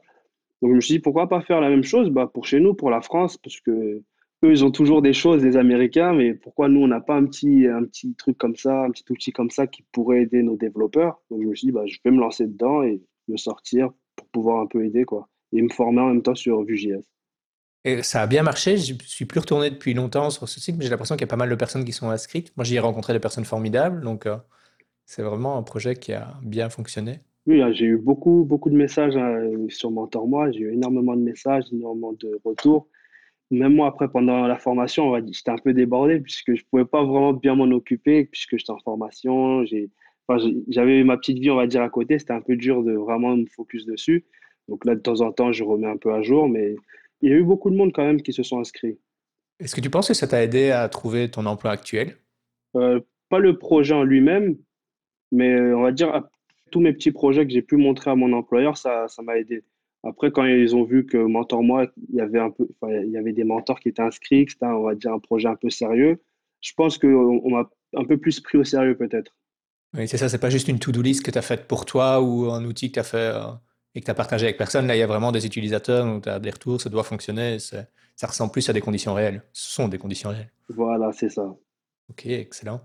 Donc 0.61 0.71
je 0.71 0.75
me 0.75 0.81
suis 0.81 0.95
dit, 0.95 0.99
pourquoi 0.99 1.27
pas 1.27 1.41
faire 1.41 1.61
la 1.61 1.69
même 1.69 1.83
chose 1.83 2.09
bah, 2.09 2.29
pour 2.33 2.45
chez 2.45 2.59
nous, 2.59 2.73
pour 2.73 2.89
la 2.89 3.01
France, 3.01 3.37
parce 3.37 3.59
que 3.61 4.01
eux, 4.43 4.51
ils 4.51 4.63
ont 4.63 4.71
toujours 4.71 5.01
des 5.01 5.13
choses, 5.13 5.43
les 5.43 5.57
Américains, 5.57 6.13
mais 6.13 6.33
pourquoi 6.33 6.69
nous, 6.69 6.81
on 6.81 6.87
n'a 6.87 7.01
pas 7.01 7.15
un 7.15 7.25
petit, 7.25 7.67
un 7.67 7.83
petit 7.83 8.15
truc 8.15 8.37
comme 8.37 8.55
ça, 8.55 8.85
un 8.85 8.91
petit 8.91 9.03
outil 9.09 9.31
comme 9.31 9.49
ça 9.49 9.67
qui 9.67 9.83
pourrait 9.91 10.21
aider 10.23 10.43
nos 10.43 10.55
développeurs? 10.55 11.21
Donc 11.29 11.41
je 11.41 11.47
me 11.47 11.55
suis 11.55 11.67
dit, 11.67 11.71
bah, 11.71 11.85
je 11.85 11.97
vais 12.03 12.11
me 12.11 12.19
lancer 12.19 12.47
dedans 12.47 12.83
et 12.83 13.01
me 13.27 13.37
sortir 13.37 13.89
pour 14.15 14.27
pouvoir 14.27 14.61
un 14.61 14.67
peu 14.67 14.85
aider, 14.85 15.05
quoi. 15.05 15.27
Et 15.51 15.61
me 15.61 15.69
former 15.69 16.01
en 16.01 16.07
même 16.07 16.21
temps 16.21 16.35
sur 16.35 16.63
Vue.js. 16.63 17.03
Et 17.85 18.03
ça 18.03 18.21
a 18.21 18.27
bien 18.27 18.43
marché. 18.43 18.77
Je 18.77 18.93
suis 19.05 19.25
plus 19.25 19.39
retourné 19.39 19.69
depuis 19.69 19.93
longtemps 19.93 20.29
sur 20.29 20.47
ce 20.47 20.59
site, 20.59 20.75
mais 20.77 20.83
j'ai 20.83 20.89
l'impression 20.89 21.15
qu'il 21.15 21.21
y 21.21 21.29
a 21.29 21.31
pas 21.31 21.37
mal 21.37 21.49
de 21.49 21.55
personnes 21.55 21.85
qui 21.85 21.93
sont 21.93 22.09
inscrites. 22.09 22.55
Moi, 22.57 22.65
j'y 22.65 22.75
ai 22.75 22.79
rencontré 22.79 23.13
des 23.13 23.19
personnes 23.19 23.45
formidables, 23.45 24.01
donc 24.01 24.25
euh, 24.25 24.37
c'est 25.05 25.23
vraiment 25.23 25.57
un 25.57 25.63
projet 25.63 25.95
qui 25.95 26.13
a 26.13 26.33
bien 26.43 26.69
fonctionné. 26.69 27.19
Oui, 27.47 27.61
hein, 27.61 27.71
j'ai 27.71 27.85
eu 27.85 27.97
beaucoup, 27.97 28.43
beaucoup 28.43 28.69
de 28.69 28.75
messages 28.75 29.15
hein, 29.15 29.41
sur 29.69 29.91
Mentor-moi. 29.91 30.51
J'ai 30.51 30.59
eu 30.59 30.73
énormément 30.73 31.15
de 31.15 31.21
messages, 31.21 31.63
énormément 31.71 32.13
de 32.13 32.39
retours. 32.43 32.87
Même 33.51 33.75
moi, 33.75 33.87
après, 33.87 34.07
pendant 34.09 34.45
la 34.45 34.57
formation, 34.57 35.15
j'étais 35.31 35.49
un 35.49 35.57
peu 35.57 35.73
débordé 35.73 36.19
puisque 36.19 36.55
je 36.55 36.63
pouvais 36.65 36.85
pas 36.85 37.03
vraiment 37.03 37.33
bien 37.33 37.55
m'en 37.55 37.65
occuper 37.65 38.25
puisque 38.25 38.57
j'étais 38.57 38.71
en 38.71 38.79
formation. 38.79 39.65
J'ai, 39.65 39.89
enfin, 40.27 40.43
j'avais 40.67 41.03
ma 41.03 41.17
petite 41.17 41.39
vie, 41.39 41.49
on 41.49 41.55
va 41.55 41.67
dire, 41.67 41.81
à 41.81 41.89
côté. 41.89 42.19
C'était 42.19 42.33
un 42.33 42.41
peu 42.41 42.55
dur 42.55 42.83
de 42.83 42.93
vraiment 42.93 43.35
me 43.35 43.47
focus 43.47 43.85
dessus. 43.85 44.25
Donc 44.67 44.85
là, 44.85 44.95
de 44.95 44.99
temps 45.01 45.21
en 45.21 45.31
temps, 45.31 45.51
je 45.51 45.63
remets 45.63 45.87
un 45.87 45.97
peu 45.97 46.13
à 46.13 46.21
jour. 46.21 46.47
Mais 46.47 46.75
il 47.21 47.31
y 47.31 47.33
a 47.33 47.37
eu 47.37 47.43
beaucoup 47.43 47.71
de 47.71 47.75
monde 47.75 47.91
quand 47.93 48.05
même 48.05 48.21
qui 48.21 48.33
se 48.33 48.43
sont 48.43 48.59
inscrits. 48.59 48.99
Est-ce 49.59 49.75
que 49.75 49.81
tu 49.81 49.89
penses 49.89 50.07
que 50.07 50.13
ça 50.13 50.27
t'a 50.27 50.43
aidé 50.43 50.69
à 50.69 50.87
trouver 50.87 51.29
ton 51.31 51.45
emploi 51.45 51.71
actuel? 51.71 52.17
Euh, 52.75 53.01
pas 53.29 53.39
le 53.39 53.57
projet 53.57 53.93
en 53.93 54.03
lui-même, 54.03 54.57
mais 55.31 55.59
on 55.73 55.81
va 55.81 55.91
dire 55.91 56.23
tous 56.71 56.79
mes 56.79 56.93
petits 56.93 57.11
projets 57.11 57.45
que 57.45 57.51
j'ai 57.51 57.61
pu 57.61 57.77
montrer 57.77 58.11
à 58.11 58.15
mon 58.15 58.31
employeur, 58.33 58.77
ça, 58.77 59.07
ça 59.07 59.21
m'a 59.21 59.37
aidé. 59.37 59.63
Après, 60.03 60.31
quand 60.31 60.45
ils 60.45 60.75
ont 60.75 60.83
vu 60.83 61.05
que 61.05 61.17
Mentor 61.17 61.61
Moi, 61.61 61.87
il 62.09 62.15
y 62.15 62.21
avait 62.21 62.39
un 62.39 62.51
peu, 62.51 62.67
il 62.87 63.11
y 63.11 63.17
avait 63.17 63.33
des 63.33 63.43
mentors 63.43 63.79
qui 63.79 63.89
étaient 63.89 64.01
inscrits, 64.01 64.45
que 64.45 64.51
c'était, 64.53 64.65
on 64.65 64.83
va 64.83 64.95
dire, 64.95 65.11
un 65.11 65.19
projet 65.19 65.49
un 65.49 65.55
peu 65.55 65.69
sérieux, 65.69 66.21
je 66.61 66.73
pense 66.73 66.97
qu'on 66.97 67.41
on 67.43 67.49
m'a 67.49 67.69
un 67.95 68.05
peu 68.05 68.17
plus 68.17 68.39
pris 68.39 68.57
au 68.57 68.63
sérieux 68.63 68.95
peut-être. 68.97 69.35
Oui, 69.97 70.07
c'est 70.07 70.17
ça, 70.17 70.29
c'est 70.29 70.39
pas 70.39 70.49
juste 70.49 70.67
une 70.67 70.79
to-do 70.79 71.01
list 71.01 71.25
que 71.25 71.31
tu 71.31 71.37
as 71.37 71.41
faite 71.41 71.67
pour 71.67 71.85
toi 71.85 72.21
ou 72.21 72.49
un 72.51 72.63
outil 72.63 72.89
que 72.89 72.93
tu 72.93 72.99
as 72.99 73.03
fait 73.03 73.17
euh, 73.17 73.51
et 73.95 74.01
que 74.01 74.05
tu 74.05 74.11
as 74.11 74.15
partagé 74.15 74.45
avec 74.45 74.57
personne. 74.57 74.87
Là, 74.87 74.95
il 74.95 74.99
y 74.99 75.03
a 75.03 75.07
vraiment 75.07 75.31
des 75.31 75.45
utilisateurs, 75.45 76.21
tu 76.21 76.29
as 76.29 76.39
des 76.39 76.51
retours, 76.51 76.79
ça 76.79 76.89
doit 76.89 77.03
fonctionner. 77.03 77.57
Ça 77.59 78.27
ressemble 78.27 78.51
plus 78.51 78.69
à 78.69 78.73
des 78.73 78.81
conditions 78.81 79.13
réelles. 79.13 79.41
Ce 79.51 79.71
sont 79.71 79.87
des 79.87 79.97
conditions 79.97 80.29
réelles. 80.29 80.51
Voilà, 80.69 81.11
c'est 81.11 81.29
ça. 81.29 81.55
Ok, 82.09 82.25
excellent. 82.27 82.81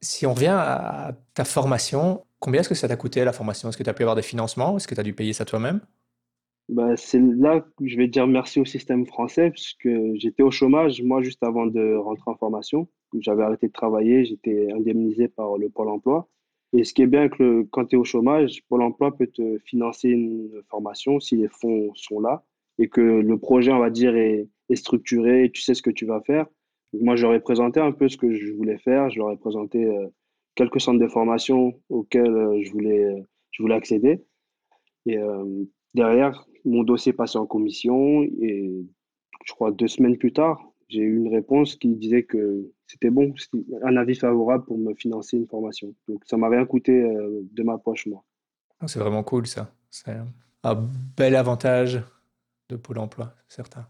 Si 0.00 0.26
on 0.26 0.34
revient 0.34 0.56
à 0.56 1.16
ta 1.34 1.44
formation, 1.44 2.24
combien 2.40 2.60
est-ce 2.60 2.68
que 2.68 2.74
ça 2.74 2.88
t'a 2.88 2.96
coûté 2.96 3.24
la 3.24 3.32
formation? 3.32 3.68
Est-ce 3.68 3.76
que 3.76 3.84
tu 3.84 3.90
as 3.90 3.94
pu 3.94 4.02
avoir 4.02 4.16
des 4.16 4.22
financements? 4.22 4.76
Est-ce 4.76 4.88
que 4.88 4.94
tu 4.94 5.00
as 5.00 5.04
dû 5.04 5.14
payer 5.14 5.32
ça 5.32 5.44
toi-même? 5.44 5.80
Bah, 6.68 6.96
c'est 6.96 7.20
là 7.20 7.60
que 7.60 7.86
je 7.86 7.96
vais 7.96 8.08
dire 8.08 8.26
merci 8.26 8.60
au 8.60 8.64
système 8.64 9.06
français, 9.06 9.50
puisque 9.50 9.88
j'étais 10.14 10.42
au 10.42 10.50
chômage, 10.50 11.02
moi, 11.02 11.22
juste 11.22 11.42
avant 11.42 11.66
de 11.66 11.96
rentrer 11.96 12.30
en 12.30 12.36
formation. 12.36 12.88
J'avais 13.18 13.42
arrêté 13.42 13.66
de 13.66 13.72
travailler, 13.72 14.24
j'étais 14.24 14.72
indemnisé 14.72 15.28
par 15.28 15.58
le 15.58 15.68
Pôle 15.68 15.88
emploi. 15.88 16.28
Et 16.72 16.84
ce 16.84 16.94
qui 16.94 17.02
est 17.02 17.06
bien, 17.06 17.28
que 17.28 17.62
quand 17.70 17.86
tu 17.86 17.96
es 17.96 17.98
au 17.98 18.04
chômage, 18.04 18.62
Pôle 18.68 18.82
emploi 18.82 19.14
peut 19.14 19.26
te 19.26 19.58
financer 19.58 20.08
une 20.08 20.50
formation 20.70 21.20
si 21.20 21.36
les 21.36 21.48
fonds 21.48 21.92
sont 21.94 22.20
là 22.20 22.42
et 22.78 22.88
que 22.88 23.00
le 23.00 23.38
projet, 23.38 23.72
on 23.72 23.78
va 23.78 23.90
dire, 23.90 24.16
est, 24.16 24.48
structuré 24.74 25.50
tu 25.52 25.60
sais 25.60 25.74
ce 25.74 25.82
que 25.82 25.90
tu 25.90 26.06
vas 26.06 26.22
faire. 26.22 26.46
Moi, 26.94 27.14
j'aurais 27.16 27.40
présenté 27.40 27.78
un 27.78 27.92
peu 27.92 28.08
ce 28.08 28.16
que 28.16 28.32
je 28.32 28.52
voulais 28.52 28.78
faire. 28.78 29.10
Je 29.10 29.18
leur 29.18 29.30
ai 29.30 29.36
présenté 29.36 29.84
euh, 29.84 30.06
quelques 30.54 30.80
centres 30.80 30.98
de 30.98 31.08
formation 31.08 31.74
auxquels 31.90 32.34
euh, 32.34 32.58
je 32.62 32.72
voulais, 32.72 33.22
je 33.50 33.62
voulais 33.62 33.74
accéder. 33.74 34.24
Et 35.04 35.18
euh, 35.18 35.44
derrière, 35.94 36.46
mon 36.64 36.82
dossier 36.82 37.12
passé 37.12 37.38
en 37.38 37.46
commission 37.46 38.22
et 38.22 38.84
je 39.44 39.52
crois 39.52 39.72
deux 39.72 39.88
semaines 39.88 40.16
plus 40.16 40.32
tard, 40.32 40.60
j'ai 40.88 41.00
eu 41.00 41.16
une 41.16 41.34
réponse 41.34 41.76
qui 41.76 41.88
disait 41.88 42.22
que 42.22 42.70
c'était 42.86 43.10
bon, 43.10 43.34
c'était 43.36 43.64
un 43.82 43.96
avis 43.96 44.14
favorable 44.14 44.64
pour 44.66 44.78
me 44.78 44.94
financer 44.94 45.36
une 45.36 45.46
formation. 45.46 45.94
Donc 46.08 46.22
ça 46.26 46.36
m'a 46.36 46.48
rien 46.48 46.66
coûté 46.66 46.92
euh, 46.92 47.40
de 47.50 47.62
ma 47.62 47.78
poche, 47.78 48.06
moi. 48.06 48.24
Ah, 48.80 48.88
C'est 48.88 48.98
vraiment 48.98 49.22
cool 49.22 49.46
ça. 49.46 49.74
C'est 49.90 50.14
un 50.62 50.88
bel 51.16 51.34
avantage 51.34 52.02
de 52.68 52.76
Pôle 52.76 52.98
emploi, 52.98 53.34
c'est 53.48 53.56
certain. 53.56 53.86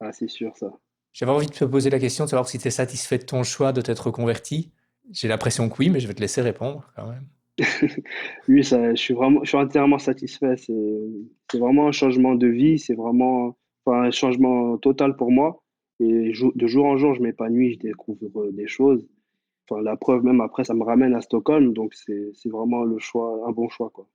Ah, 0.00 0.12
c'est 0.12 0.28
sûr, 0.28 0.56
ça. 0.56 0.72
J'avais 1.12 1.32
envie 1.32 1.46
de 1.46 1.52
te 1.52 1.64
poser 1.64 1.90
la 1.90 1.98
question 1.98 2.24
de 2.24 2.30
savoir 2.30 2.48
si 2.48 2.58
tu 2.58 2.66
es 2.68 2.70
satisfait 2.70 3.18
de 3.18 3.24
ton 3.24 3.42
choix 3.42 3.72
de 3.72 3.82
t'être 3.82 4.06
reconverti. 4.06 4.72
J'ai 5.10 5.28
l'impression 5.28 5.68
que 5.68 5.76
oui, 5.78 5.90
mais 5.90 6.00
je 6.00 6.08
vais 6.08 6.14
te 6.14 6.20
laisser 6.20 6.40
répondre 6.40 6.90
quand 6.96 7.08
même. 7.08 7.26
Oui, 8.48 8.64
ça, 8.64 8.94
je 8.94 9.00
suis 9.00 9.14
vraiment, 9.14 9.40
je 9.44 9.48
suis 9.48 9.58
entièrement 9.58 9.98
satisfait. 9.98 10.56
C'est, 10.56 10.72
c'est 11.50 11.58
vraiment 11.58 11.88
un 11.88 11.92
changement 11.92 12.34
de 12.34 12.46
vie, 12.46 12.78
c'est 12.78 12.94
vraiment 12.94 13.56
enfin, 13.84 14.02
un 14.02 14.10
changement 14.10 14.78
total 14.78 15.16
pour 15.16 15.30
moi. 15.30 15.62
Et 16.00 16.32
de 16.32 16.66
jour 16.66 16.86
en 16.86 16.96
jour, 16.96 17.14
je 17.14 17.22
m'épanouis, 17.22 17.74
je 17.74 17.78
découvre 17.78 18.42
euh, 18.42 18.52
des 18.52 18.66
choses. 18.66 19.06
Enfin, 19.68 19.82
la 19.82 19.96
preuve, 19.96 20.24
même 20.24 20.40
après, 20.40 20.64
ça 20.64 20.74
me 20.74 20.82
ramène 20.82 21.14
à 21.14 21.20
Stockholm, 21.20 21.72
donc 21.72 21.94
c'est, 21.94 22.32
c'est 22.34 22.48
vraiment 22.48 22.84
le 22.84 22.98
choix, 22.98 23.44
un 23.46 23.52
bon 23.52 23.68
choix, 23.68 23.90
quoi. 23.90 24.06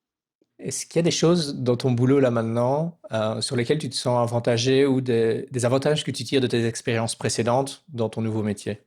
Est-ce 0.59 0.87
qu'il 0.87 0.95
y 0.95 0.99
a 0.99 1.03
des 1.03 1.11
choses 1.11 1.55
dans 1.55 1.77
ton 1.77 1.91
boulot 1.91 2.19
là 2.19 2.31
maintenant 2.31 2.97
euh, 3.11 3.41
sur 3.41 3.55
lesquelles 3.55 3.77
tu 3.77 3.89
te 3.89 3.95
sens 3.95 4.27
avantagé 4.27 4.87
ou 4.87 5.01
des, 5.01 5.45
des 5.51 5.65
avantages 5.65 6.03
que 6.03 6.09
tu 6.09 6.23
tires 6.23 6.41
de 6.41 6.47
tes 6.47 6.65
expériences 6.65 7.13
précédentes 7.13 7.85
dans 7.89 8.09
ton 8.09 8.21
nouveau 8.21 8.41
métier? 8.41 8.79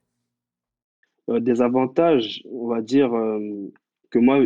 Euh, 1.29 1.39
des 1.39 1.63
avantages, 1.63 2.43
on 2.51 2.67
va 2.67 2.83
dire 2.83 3.15
euh, 3.15 3.73
que 4.11 4.18
moi, 4.18 4.44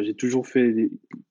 j'ai 0.00 0.14
toujours 0.14 0.46
fait 0.46 0.90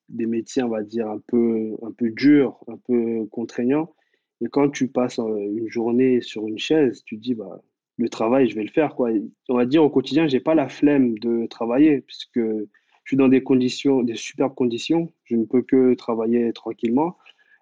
des, 0.10 0.26
métiers, 0.26 0.64
on 0.64 0.70
va 0.70 0.84
dire, 0.84 1.10
un 1.10 1.20
peu, 1.28 1.76
un 1.84 1.92
peu 1.92 2.10
durs, 2.10 2.58
un 2.68 2.78
peu 2.78 3.26
contraignants. 3.32 3.94
Et 4.42 4.48
quand 4.48 4.70
tu 4.70 4.88
passes 4.88 5.20
euh, 5.20 5.38
une 5.40 5.70
journée 5.70 6.22
sur 6.22 6.48
une 6.48 6.58
chaise, 6.58 7.04
tu 7.06 7.18
te 7.18 7.22
dis, 7.22 7.36
bah, 7.36 7.62
le 7.98 8.10
travail, 8.10 8.50
je 8.50 8.56
vais 8.56 8.64
le 8.64 8.72
faire, 8.72 8.96
quoi. 8.96 9.12
On 9.50 9.56
va 9.56 9.66
dire, 9.66 9.84
au 9.84 9.90
quotidien, 9.90 10.28
j'ai 10.28 10.40
pas 10.40 10.56
la 10.56 10.68
flemme 10.70 11.18
de 11.20 11.46
travailler, 11.48 12.02
puisque 12.02 12.40
je 12.40 12.68
suis 13.06 13.18
dans 13.18 13.28
des 13.28 13.44
conditions, 13.44 14.04
des 14.04 14.16
superbes 14.16 14.56
conditions. 14.56 15.12
Je 15.26 15.36
ne 15.36 15.46
peux 15.46 15.62
que 15.62 15.94
travailler 15.94 16.52
tranquillement. 16.54 17.18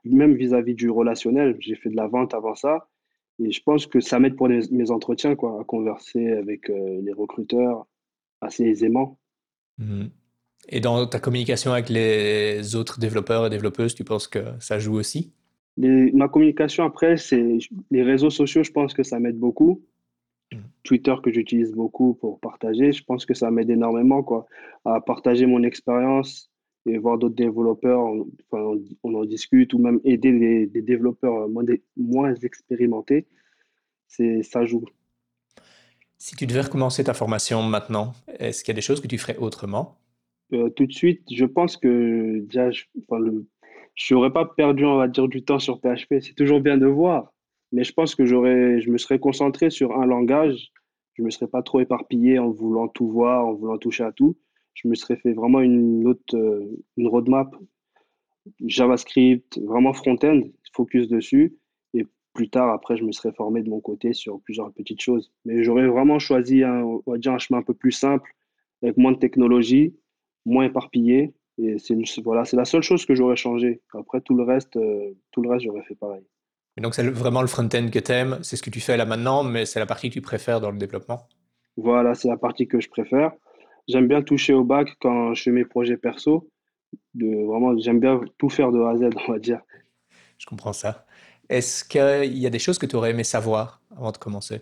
Même 0.05 0.35
vis-à-vis 0.35 0.75
du 0.75 0.89
relationnel, 0.89 1.57
j'ai 1.59 1.75
fait 1.75 1.89
de 1.89 1.95
la 1.95 2.07
vente 2.07 2.33
avant 2.33 2.55
ça. 2.55 2.87
Et 3.39 3.51
je 3.51 3.61
pense 3.63 3.87
que 3.87 3.99
ça 3.99 4.19
m'aide 4.19 4.35
pour 4.35 4.49
mes 4.49 4.91
entretiens, 4.91 5.35
quoi, 5.35 5.59
à 5.61 5.63
converser 5.63 6.29
avec 6.31 6.69
euh, 6.69 7.01
les 7.01 7.13
recruteurs 7.13 7.85
assez 8.41 8.65
aisément. 8.65 9.18
Mhm. 9.79 10.09
Et 10.69 10.81
dans 10.81 11.07
ta 11.07 11.19
communication 11.19 11.71
avec 11.73 11.89
les 11.89 12.75
autres 12.75 12.99
développeurs 12.99 13.47
et 13.47 13.49
développeuses, 13.49 13.95
tu 13.95 14.03
penses 14.03 14.27
que 14.27 14.39
ça 14.59 14.77
joue 14.77 14.95
aussi? 14.95 15.31
Les- 15.77 16.11
ma 16.11 16.27
communication 16.27 16.83
après, 16.83 17.17
c'est 17.17 17.57
les 17.89 18.03
réseaux 18.03 18.29
sociaux, 18.29 18.63
je 18.63 18.71
pense 18.71 18.93
que 18.93 19.03
ça 19.03 19.19
m'aide 19.19 19.39
beaucoup. 19.39 19.81
Mhm. 20.51 20.59
Twitter 20.83 21.15
que 21.23 21.31
j'utilise 21.31 21.71
beaucoup 21.71 22.13
pour 22.15 22.39
partager, 22.39 22.91
je 22.91 23.03
pense 23.03 23.25
que 23.25 23.33
ça 23.33 23.51
m'aide 23.51 23.69
énormément, 23.69 24.23
quoi, 24.23 24.47
à 24.85 24.99
partager 25.01 25.45
mon 25.45 25.63
expérience 25.63 26.51
et 26.85 26.97
voir 26.97 27.17
d'autres 27.17 27.35
développeurs, 27.35 28.01
on, 28.01 28.27
enfin, 28.51 28.63
on, 28.63 28.83
on 29.03 29.13
en 29.15 29.25
discute, 29.25 29.73
ou 29.73 29.79
même 29.79 29.99
aider 30.03 30.31
des, 30.37 30.65
des 30.67 30.81
développeurs 30.81 31.47
moins, 31.49 31.63
moins 31.97 32.33
expérimentés, 32.35 33.27
c'est, 34.07 34.43
ça 34.43 34.65
joue. 34.65 34.85
Si 36.21 36.35
tu 36.35 36.45
devais 36.45 36.61
recommencer 36.61 37.05
ta 37.05 37.13
formation 37.13 37.63
maintenant, 37.63 38.13
est-ce 38.39 38.63
qu'il 38.63 38.73
y 38.73 38.75
a 38.75 38.75
des 38.75 38.81
choses 38.81 38.99
que 38.99 39.07
tu 39.07 39.17
ferais 39.17 39.37
autrement? 39.37 39.97
Euh, 40.51 40.69
tout 40.69 40.85
de 40.85 40.91
suite, 40.91 41.23
je 41.31 41.45
pense 41.45 41.77
que 41.77 42.39
déjà, 42.41 42.69
je, 42.71 42.83
n'aurais 44.11 44.33
pas 44.33 44.45
perdu, 44.45 44.85
on 44.85 44.97
va 44.97 45.07
dire, 45.07 45.29
du 45.29 45.45
temps 45.45 45.59
sur 45.59 45.79
PHP. 45.79 46.15
C'est 46.19 46.35
toujours 46.35 46.59
bien 46.59 46.77
de 46.77 46.87
voir, 46.87 47.31
mais 47.71 47.85
je 47.85 47.93
pense 47.93 48.15
que 48.15 48.25
je 48.25 48.35
me 48.35 48.97
serais 48.97 49.19
concentré 49.19 49.69
sur 49.69 49.97
un 49.97 50.05
langage. 50.05 50.71
Je 51.13 51.23
me 51.23 51.29
serais 51.29 51.47
pas 51.47 51.63
trop 51.63 51.79
éparpillé 51.79 52.37
en 52.37 52.49
voulant 52.49 52.89
tout 52.89 53.09
voir, 53.09 53.45
en 53.45 53.53
voulant 53.53 53.77
toucher 53.77 54.03
à 54.03 54.11
tout. 54.11 54.37
Je 54.73 54.89
me 54.89 54.95
serais 54.95 55.15
fait 55.15 55.31
vraiment 55.31 55.61
une 55.61 56.05
autre, 56.05 56.35
euh, 56.35 56.65
une 56.97 57.07
roadmap 57.07 57.55
JavaScript, 58.65 59.57
vraiment 59.59 59.93
front-end, 59.93 60.41
focus 60.73 61.07
dessus. 61.07 61.57
Plus 62.33 62.49
tard, 62.49 62.69
après, 62.71 62.95
je 62.97 63.03
me 63.03 63.11
serais 63.11 63.33
formé 63.33 63.63
de 63.63 63.69
mon 63.69 63.79
côté 63.79 64.13
sur 64.13 64.39
plusieurs 64.41 64.71
petites 64.71 65.01
choses. 65.01 65.31
Mais 65.45 65.63
j'aurais 65.63 65.87
vraiment 65.87 66.19
choisi 66.19 66.63
un, 66.63 66.83
on 66.83 67.03
va 67.05 67.17
dire 67.17 67.33
un 67.33 67.39
chemin 67.39 67.59
un 67.59 67.63
peu 67.63 67.73
plus 67.73 67.91
simple, 67.91 68.31
avec 68.81 68.97
moins 68.97 69.11
de 69.11 69.17
technologie, 69.17 69.95
moins 70.45 70.65
éparpillé. 70.65 71.33
Et 71.57 71.77
c'est 71.79 71.95
voilà, 72.23 72.45
c'est 72.45 72.55
la 72.55 72.65
seule 72.65 72.83
chose 72.83 73.05
que 73.05 73.15
j'aurais 73.15 73.35
changé. 73.35 73.81
Après, 73.93 74.21
tout 74.21 74.35
le 74.35 74.43
reste, 74.43 74.77
euh, 74.77 75.11
tout 75.31 75.41
le 75.41 75.49
reste, 75.49 75.65
j'aurais 75.65 75.83
fait 75.83 75.95
pareil. 75.95 76.23
Et 76.77 76.81
donc 76.81 76.95
c'est 76.95 77.05
vraiment 77.09 77.41
le 77.41 77.47
front-end 77.47 77.89
que 77.91 77.99
tu 77.99 78.11
aimes, 78.13 78.39
c'est 78.41 78.55
ce 78.55 78.63
que 78.63 78.69
tu 78.69 78.79
fais 78.79 78.95
là 78.95 79.05
maintenant, 79.05 79.43
mais 79.43 79.65
c'est 79.65 79.79
la 79.79 79.85
partie 79.85 80.07
que 80.07 80.13
tu 80.13 80.21
préfères 80.21 80.61
dans 80.61 80.71
le 80.71 80.77
développement? 80.77 81.27
Voilà, 81.75 82.15
c'est 82.15 82.29
la 82.29 82.37
partie 82.37 82.67
que 82.67 82.79
je 82.79 82.89
préfère. 82.89 83.33
J'aime 83.89 84.07
bien 84.07 84.21
toucher 84.21 84.53
au 84.53 84.63
bac 84.63 84.87
quand 85.01 85.33
je 85.33 85.43
fais 85.43 85.51
mes 85.51 85.65
projets 85.65 85.97
perso, 85.97 86.49
De, 87.15 87.45
vraiment, 87.45 87.77
j'aime 87.79 87.99
bien 87.99 88.21
tout 88.37 88.47
faire 88.49 88.71
de 88.71 88.79
A 88.79 88.91
à 88.91 88.95
Z, 88.95 89.09
on 89.27 89.31
va 89.33 89.39
dire. 89.39 89.59
Je 90.37 90.45
comprends 90.45 90.71
ça. 90.71 91.05
Est-ce 91.49 91.83
qu'il 91.83 92.37
y 92.37 92.45
a 92.45 92.49
des 92.49 92.59
choses 92.59 92.77
que 92.77 92.85
tu 92.85 92.95
aurais 92.95 93.11
aimé 93.11 93.23
savoir 93.23 93.81
avant 93.95 94.11
de 94.11 94.17
commencer? 94.17 94.61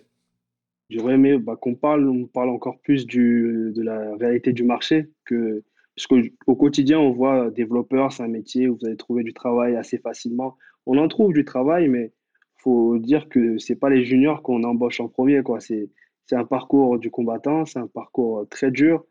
J'aurais 0.89 1.15
aimé 1.15 1.37
bah, 1.37 1.57
qu'on 1.57 1.75
parle, 1.75 2.07
encore 2.33 2.79
plus 2.79 3.05
de 3.05 3.81
la 3.81 4.15
réalité 4.15 4.53
du 4.53 4.63
marché 4.63 5.09
que 5.25 5.63
parce 5.97 6.05
qu'au 6.05 6.55
quotidien, 6.55 6.99
on 6.99 7.11
voit 7.11 7.49
développeur, 7.49 8.11
c'est 8.11 8.21
un 8.21 8.27
métier 8.27 8.69
où 8.69 8.77
vous 8.79 8.85
allez 8.85 8.97
trouver 8.97 9.23
du 9.23 9.33
travail 9.33 9.75
assez 9.75 9.97
facilement. 9.97 10.55
On 10.85 10.95
en 10.99 11.07
trouve 11.07 11.33
du 11.33 11.43
travail, 11.43 11.87
mais 11.87 12.13
faut 12.57 12.99
dire 12.99 13.27
que 13.29 13.57
c'est 13.57 13.75
pas 13.75 13.89
les 13.89 14.05
juniors 14.05 14.43
qu'on 14.43 14.63
embauche 14.63 14.99
en 14.99 15.07
premier, 15.07 15.41
quoi. 15.41 15.59
C'est, 15.59 15.89
c'est 16.27 16.35
un 16.35 16.45
parcours 16.45 16.99
du 16.99 17.09
combattant, 17.09 17.65
c'est 17.65 17.79
un 17.79 17.87
parcours 17.87 18.47
très 18.47 18.69
dur 18.69 19.05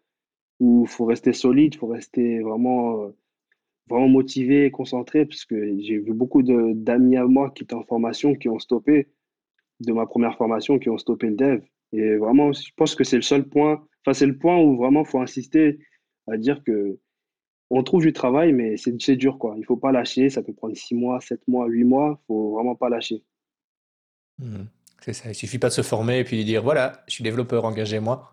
où 0.60 0.84
il 0.84 0.88
faut 0.88 1.06
rester 1.06 1.32
solide, 1.32 1.74
il 1.74 1.78
faut 1.78 1.88
rester 1.88 2.38
vraiment, 2.40 3.02
euh, 3.02 3.16
vraiment 3.88 4.08
motivé 4.08 4.66
et 4.66 4.70
concentré, 4.70 5.26
parce 5.26 5.44
que 5.44 5.78
j'ai 5.80 5.98
vu 5.98 6.12
beaucoup 6.12 6.42
d'amis 6.42 7.16
à 7.16 7.26
moi 7.26 7.50
qui 7.50 7.62
étaient 7.62 7.74
en 7.74 7.84
formation, 7.84 8.34
qui 8.34 8.48
ont 8.48 8.58
stoppé 8.58 9.08
de 9.80 9.92
ma 9.92 10.06
première 10.06 10.36
formation, 10.36 10.78
qui 10.78 10.90
ont 10.90 10.98
stoppé 10.98 11.28
le 11.28 11.36
dev. 11.36 11.62
Et 11.92 12.16
vraiment, 12.16 12.52
je 12.52 12.70
pense 12.76 12.94
que 12.94 13.04
c'est 13.04 13.16
le 13.16 13.22
seul 13.22 13.48
point, 13.48 13.86
enfin, 14.04 14.12
c'est 14.12 14.26
le 14.26 14.36
point 14.36 14.58
où 14.58 14.76
vraiment 14.76 15.02
il 15.02 15.06
faut 15.06 15.20
insister 15.20 15.78
à 16.26 16.36
dire 16.36 16.62
que 16.64 16.98
on 17.70 17.82
trouve 17.82 18.02
du 18.02 18.12
travail, 18.12 18.52
mais 18.52 18.76
c'est, 18.76 19.16
dur, 19.16 19.38
quoi. 19.38 19.56
Il 19.58 19.64
faut 19.64 19.76
pas 19.76 19.90
lâcher, 19.90 20.30
ça 20.30 20.40
peut 20.40 20.52
prendre 20.52 20.76
six 20.76 20.94
mois, 20.94 21.20
sept 21.20 21.40
mois, 21.48 21.66
huit 21.66 21.82
mois, 21.82 22.20
il 22.22 22.26
faut 22.26 22.54
vraiment 22.54 22.76
pas 22.76 22.88
lâcher. 22.88 23.24
Mhm. 24.38 24.68
C'est 25.00 25.12
ça. 25.12 25.30
Il 25.30 25.34
suffit 25.34 25.58
pas 25.58 25.68
de 25.68 25.72
se 25.72 25.82
former 25.82 26.20
et 26.20 26.24
puis 26.24 26.38
de 26.38 26.42
dire 26.42 26.62
voilà, 26.62 27.02
je 27.08 27.14
suis 27.14 27.24
développeur, 27.24 27.64
engagez-moi. 27.64 28.30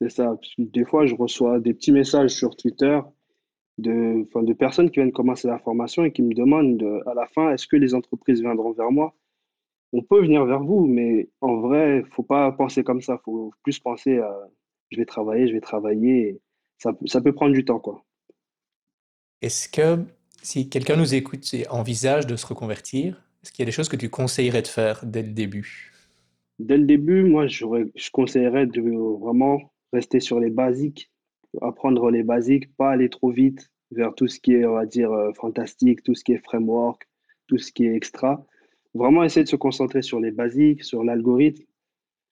C'est 0.00 0.08
ça. 0.08 0.24
Parce 0.24 0.54
que 0.54 0.62
des 0.62 0.84
fois, 0.84 1.06
je 1.06 1.14
reçois 1.14 1.60
des 1.60 1.74
petits 1.74 1.92
messages 1.92 2.30
sur 2.30 2.56
Twitter 2.56 2.98
de, 3.78 4.26
de 4.34 4.52
personnes 4.52 4.90
qui 4.90 5.00
viennent 5.00 5.12
commencer 5.12 5.48
la 5.48 5.58
formation 5.58 6.04
et 6.04 6.12
qui 6.12 6.22
me 6.22 6.34
demandent 6.34 6.82
euh, 6.82 7.08
à 7.08 7.14
la 7.14 7.26
fin, 7.26 7.50
est-ce 7.52 7.66
que 7.66 7.76
les 7.76 7.94
entreprises 7.94 8.40
viendront 8.40 8.72
vers 8.72 8.90
moi? 8.90 9.14
On 9.92 10.02
peut 10.02 10.22
venir 10.22 10.44
vers 10.46 10.62
vous, 10.62 10.86
mais 10.86 11.28
en 11.40 11.60
vrai, 11.60 12.04
faut 12.12 12.22
pas 12.22 12.50
penser 12.52 12.82
comme 12.82 13.02
ça. 13.02 13.20
Faut 13.24 13.52
plus 13.62 13.78
penser 13.78 14.18
à 14.18 14.34
je 14.90 14.98
vais 14.98 15.06
travailler, 15.06 15.48
je 15.48 15.52
vais 15.54 15.60
travailler. 15.60 16.40
ça, 16.78 16.92
ça 17.06 17.20
peut 17.20 17.32
prendre 17.32 17.52
du 17.52 17.64
temps, 17.64 17.80
quoi. 17.80 18.04
Est-ce 19.40 19.68
que 19.68 20.04
si 20.42 20.68
quelqu'un 20.68 20.96
nous 20.96 21.14
écoute 21.14 21.52
et 21.54 21.68
envisage 21.68 22.26
de 22.26 22.36
se 22.36 22.46
reconvertir, 22.46 23.22
est-ce 23.42 23.52
qu'il 23.52 23.60
y 23.60 23.64
a 23.64 23.66
des 23.66 23.72
choses 23.72 23.88
que 23.88 23.96
tu 23.96 24.08
conseillerais 24.08 24.62
de 24.62 24.68
faire 24.68 25.04
dès 25.04 25.22
le 25.22 25.32
début? 25.32 25.92
Dès 26.58 26.76
le 26.76 26.84
début, 26.84 27.24
moi, 27.24 27.46
j'aurais, 27.46 27.86
je 27.94 28.10
conseillerais 28.10 28.66
de 28.66 28.80
vraiment 29.20 29.72
rester 29.92 30.20
sur 30.20 30.38
les 30.38 30.50
basiques, 30.50 31.11
apprendre 31.60 32.10
les 32.10 32.22
basiques, 32.22 32.74
pas 32.76 32.90
aller 32.90 33.08
trop 33.08 33.30
vite 33.30 33.70
vers 33.90 34.14
tout 34.14 34.28
ce 34.28 34.40
qui 34.40 34.54
est, 34.54 34.64
on 34.64 34.74
va 34.74 34.86
dire, 34.86 35.12
euh, 35.12 35.32
fantastique, 35.34 36.02
tout 36.02 36.14
ce 36.14 36.24
qui 36.24 36.32
est 36.32 36.38
framework, 36.38 37.06
tout 37.46 37.58
ce 37.58 37.72
qui 37.72 37.86
est 37.86 37.94
extra. 37.94 38.44
Vraiment 38.94 39.24
essayer 39.24 39.44
de 39.44 39.48
se 39.48 39.56
concentrer 39.56 40.02
sur 40.02 40.20
les 40.20 40.30
basiques, 40.30 40.84
sur 40.84 41.04
l'algorithme, 41.04 41.64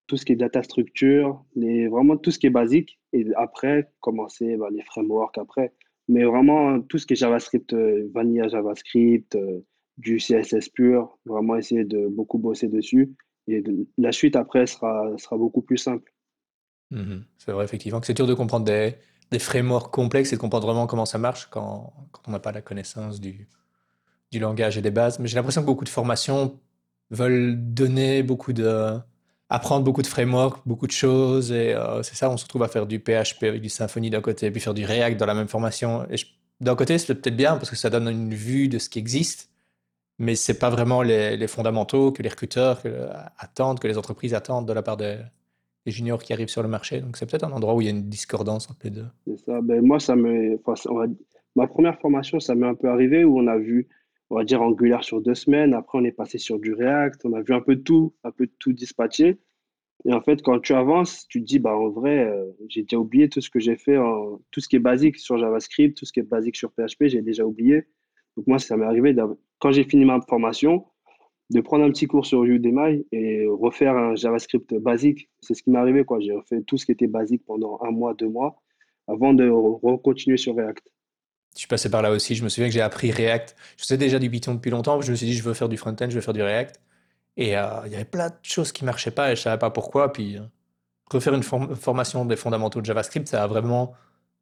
tout 0.07 0.17
ce 0.17 0.25
qui 0.25 0.33
est 0.33 0.37
data 0.37 0.63
structure, 0.63 1.45
vraiment 1.55 2.17
tout 2.17 2.31
ce 2.31 2.39
qui 2.39 2.47
est 2.47 2.51
basique. 2.51 2.99
Et 3.13 3.27
après, 3.37 3.91
commencer 4.01 4.57
bah, 4.57 4.69
les 4.71 4.83
frameworks 4.83 5.39
après. 5.39 5.73
Mais 6.09 6.25
vraiment, 6.25 6.81
tout 6.81 6.99
ce 6.99 7.07
qui 7.07 7.13
est 7.13 7.17
JavaScript, 7.17 7.73
euh, 7.73 8.11
vanilla 8.13 8.49
JavaScript, 8.49 9.37
euh, 9.37 9.61
du 9.99 10.17
CSS 10.17 10.69
pur, 10.71 11.19
vraiment 11.27 11.57
essayer 11.57 11.85
de 11.85 12.09
beaucoup 12.09 12.39
bosser 12.39 12.69
dessus. 12.69 13.15
Et 13.47 13.63
la 13.99 14.13
suite 14.13 14.37
après 14.37 14.67
sera, 14.67 15.17
sera 15.19 15.37
beaucoup 15.37 15.63
plus 15.63 15.77
simple. 15.77 16.13
Mhm. 16.91 17.25
C'est 17.39 17.53
vrai, 17.53 17.65
effectivement, 17.65 18.01
que 18.01 18.07
c'est 18.07 18.15
dur 18.15 18.27
de 18.27 18.35
comprendre 18.35 18.65
des, 18.65 18.97
des 19.31 19.39
frameworks 19.39 19.93
complexes 19.93 20.33
et 20.33 20.37
de 20.37 20.41
comprendre 20.41 20.67
vraiment 20.67 20.87
comment 20.87 21.07
ça 21.07 21.19
marche 21.19 21.49
quand, 21.51 21.93
quand 22.13 22.23
on 22.27 22.33
n'a 22.33 22.41
pas 22.41 22.53
la 22.53 22.63
connaissance 22.63 23.21
du, 23.21 23.49
du 24.33 24.39
langage 24.39 24.77
et 24.77 24.83
des 24.83 24.91
bases. 24.91 25.19
Mais 25.19 25.29
j'ai 25.29 25.37
l'impression 25.37 25.63
que 25.63 25.67
beaucoup 25.67 25.85
de 25.85 25.91
formations 25.91 26.59
veulent 27.11 27.57
donner 27.57 28.23
beaucoup 28.23 28.53
de, 28.53 28.99
apprendre 29.51 29.85
beaucoup 29.85 30.03
de 30.03 30.07
frameworks, 30.07 30.61
beaucoup 30.67 30.87
de 30.87 30.93
choses. 30.93 31.53
Et 31.53 31.75
euh, 31.75 32.03
c'est 32.03 32.15
ça, 32.15 32.31
on 32.31 32.37
se 32.37 32.45
retrouve 32.45 32.63
à 32.63 32.69
faire 32.69 32.87
du 32.87 32.99
PHP 32.99 33.45
avec 33.45 33.61
du 33.61 33.69
Symfony 33.69 34.11
d'un 34.11 34.21
côté, 34.21 34.51
puis 34.51 34.61
faire 34.61 34.75
du 34.75 34.85
React 34.85 35.19
dans 35.19 35.27
la 35.27 35.35
même 35.35 35.49
formation. 35.49 36.07
D'un 36.61 36.77
côté, 36.77 36.99
c'est 36.99 37.15
peut-être 37.15 37.37
bien 37.37 37.57
parce 37.57 37.71
que 37.71 37.77
ça 37.77 37.91
donne 37.91 38.09
une 38.09 38.35
vue 38.35 38.69
de 38.69 38.79
ce 38.79 38.89
qui 38.89 38.99
existe, 38.99 39.51
mais 40.19 40.37
c'est 40.37 40.59
pas 40.59 40.71
vraiment 40.71 41.03
les, 41.03 41.37
les 41.37 41.47
fondamentaux 41.49 42.13
que 42.13 42.23
les 42.23 42.29
recruteurs 42.29 42.83
attendent, 43.39 43.81
que 43.81 43.89
les 43.89 43.99
entreprises 43.99 44.35
attendent 44.35 44.69
de 44.69 44.73
la 44.73 44.83
part 44.83 44.97
des, 44.97 45.19
des 45.87 45.93
juniors 45.93 46.23
qui 46.23 46.33
arrivent 46.33 46.49
sur 46.49 46.63
le 46.63 46.69
marché. 46.69 47.01
Donc 47.01 47.17
c'est 47.17 47.29
peut-être 47.29 47.45
un 47.45 47.53
endroit 47.53 47.75
où 47.75 47.81
il 47.81 47.85
y 47.85 47.89
a 47.89 47.91
une 47.91 48.09
discordance 48.09 48.71
entre 48.71 48.81
les 48.85 48.91
deux. 48.91 49.07
C'est 49.27 49.39
ça. 49.39 49.61
Ben, 49.63 49.81
moi, 49.85 49.99
ça 50.01 50.15
enfin, 50.15 50.75
va- 50.95 51.13
ma 51.57 51.67
première 51.67 51.99
formation, 52.01 52.41
ça 52.41 52.55
m'est 52.55 52.67
un 52.67 52.75
peu 52.75 52.89
arrivé 52.89 53.25
où 53.25 53.39
on 53.39 53.47
a 53.47 53.57
vu, 53.59 53.89
on 54.29 54.37
va 54.37 54.45
dire, 54.45 54.63
Angular 54.63 55.03
sur 55.03 55.21
deux 55.21 55.35
semaines. 55.35 55.75
Après, 55.75 55.99
on 55.99 56.05
est 56.05 56.13
passé 56.13 56.39
sur 56.39 56.59
du 56.59 56.75
React. 56.75 57.25
On 57.25 57.33
a 57.33 57.41
vu 57.43 57.55
un 57.55 57.61
peu 57.61 57.77
tout, 57.77 58.15
un 58.25 58.31
peu 58.31 58.49
tout 58.59 58.73
dispatché. 58.73 59.39
Et 60.07 60.13
en 60.15 60.21
fait, 60.23 60.41
quand 60.43 60.59
tu 60.61 60.73
avances, 60.73 61.27
tu 61.29 61.41
te 61.41 61.47
dis, 61.47 61.59
bah, 61.59 61.77
en 61.77 61.91
vrai, 61.91 62.25
euh, 62.25 62.45
j'ai 62.69 62.83
déjà 62.83 62.97
oublié 62.97 63.29
tout 63.29 63.41
ce 63.41 63.51
que 63.51 63.61
j'ai 63.61 63.77
fait, 63.77 63.99
en, 63.99 64.41
tout 64.51 64.61
ce 64.61 64.69
qui 64.69 64.77
est 64.77 64.81
basique 64.81 65.17
sur 65.19 65.37
JavaScript, 65.37 65.97
tout 65.97 66.07
ce 66.07 66.13
qui 66.13 66.21
est 66.21 66.25
basique 66.25 66.57
sur 66.57 66.71
PHP, 66.73 67.05
j'ai 67.07 67.21
déjà 67.21 67.45
oublié. 67.45 67.85
Donc 68.37 68.47
moi, 68.47 68.59
ça 68.59 68.77
m'est 68.77 68.87
arrivé, 68.87 69.15
quand 69.59 69.73
j'ai 69.73 69.85
fini 69.85 70.07
ma 70.07 70.21
formation, 70.23 70.87
de 71.51 71.61
prendre 71.61 71.85
un 71.85 71.91
petit 71.91 72.07
cours 72.07 72.27
sur 72.27 72.45
Udemy 72.45 73.05
et 73.11 73.47
refaire 73.47 73.97
un 73.97 74.15
JavaScript 74.15 74.73
basique. 74.75 75.29
C'est 75.41 75.55
ce 75.55 75.63
qui 75.63 75.71
m'est 75.71 75.79
arrivé. 75.79 76.05
J'ai 76.21 76.33
refait 76.33 76.63
tout 76.63 76.79
ce 76.79 76.87
qui 76.87 76.93
était 76.93 77.09
basique 77.09 77.45
pendant 77.45 77.81
un 77.83 77.91
mois, 77.91 78.15
deux 78.15 78.29
mois, 78.29 78.63
avant 79.09 79.35
de 79.35 79.49
recontinuer 79.49 80.37
sur 80.37 80.55
React. 80.55 80.89
Je 81.55 81.59
suis 81.59 81.69
passé 81.69 81.91
par 81.91 82.03
là 82.03 82.13
aussi. 82.13 82.37
Je 82.37 82.45
me 82.45 82.49
souviens 82.49 82.69
que 82.69 82.75
j'ai 82.75 82.81
appris 82.81 83.11
React. 83.11 83.57
Je 83.77 83.83
faisais 83.83 83.99
déjà 83.99 84.21
du 84.21 84.31
Python 84.31 84.55
depuis 84.55 84.71
longtemps. 84.71 85.01
Je 85.01 85.11
me 85.11 85.17
suis 85.17 85.27
dit, 85.27 85.35
je 85.35 85.43
veux 85.43 85.55
faire 85.55 85.69
du 85.69 85.77
front-end, 85.77 86.09
je 86.09 86.15
veux 86.15 86.21
faire 86.21 86.35
du 86.35 86.43
React. 86.43 86.81
Et 87.37 87.57
euh, 87.57 87.63
il 87.87 87.93
y 87.93 87.97
avait 87.97 88.05
plein 88.05 88.29
de 88.29 88.35
choses 88.43 88.71
qui 88.71 88.85
marchaient 88.85 89.11
pas 89.11 89.33
et 89.33 89.37
je 89.37 89.41
savais 89.41 89.59
pas 89.59 89.71
pourquoi. 89.71 90.13
Puis 90.13 90.37
euh, 90.37 90.43
refaire 91.11 91.35
une 91.35 91.43
form- 91.43 91.75
formation 91.75 92.25
des 92.25 92.37
fondamentaux 92.37 92.81
de 92.81 92.87
JavaScript, 92.87 93.27
ça 93.27 93.43
a 93.43 93.47
vraiment 93.49 93.95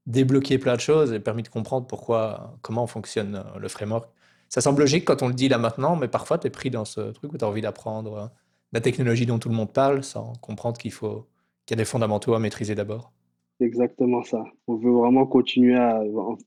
débloqué 0.04 0.58
plein 0.58 0.74
de 0.74 0.80
choses 0.80 1.14
et 1.14 1.20
permis 1.20 1.42
de 1.42 1.48
comprendre 1.48 1.86
pourquoi, 1.86 2.58
comment 2.60 2.86
fonctionne 2.86 3.36
euh, 3.36 3.58
le 3.58 3.68
framework. 3.68 4.10
Ça 4.48 4.60
semble 4.60 4.80
logique 4.80 5.04
quand 5.04 5.22
on 5.22 5.28
le 5.28 5.34
dit 5.34 5.48
là 5.48 5.58
maintenant, 5.58 5.96
mais 5.96 6.08
parfois 6.08 6.38
tu 6.38 6.46
es 6.46 6.50
pris 6.50 6.70
dans 6.70 6.84
ce 6.84 7.12
truc 7.12 7.32
où 7.32 7.38
tu 7.38 7.44
as 7.44 7.48
envie 7.48 7.60
d'apprendre 7.60 8.14
euh, 8.14 8.26
la 8.72 8.80
technologie 8.80 9.26
dont 9.26 9.38
tout 9.38 9.48
le 9.48 9.54
monde 9.54 9.72
parle 9.72 10.02
sans 10.02 10.32
comprendre 10.40 10.78
qu'il 10.78 10.92
faut 10.92 11.26
qu'il 11.66 11.76
y 11.76 11.78
a 11.78 11.82
des 11.82 11.84
fondamentaux 11.84 12.34
à 12.34 12.38
maîtriser 12.38 12.74
d'abord. 12.74 13.12
C'est 13.58 13.66
exactement 13.66 14.22
ça. 14.22 14.44
On 14.66 14.76
veut 14.76 14.92
vraiment 14.92 15.26
continuer 15.26 15.76
à, 15.76 16.00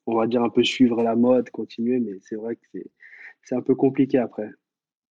on 0.05 0.15
va 0.15 0.27
dire 0.27 0.41
un 0.41 0.49
peu 0.49 0.63
suivre 0.63 1.03
la 1.03 1.15
mode, 1.15 1.49
continuer, 1.49 1.99
mais 1.99 2.19
c'est 2.21 2.35
vrai 2.35 2.55
que 2.55 2.61
c'est, 2.71 2.89
c'est 3.43 3.55
un 3.55 3.61
peu 3.61 3.75
compliqué 3.75 4.17
après. 4.17 4.49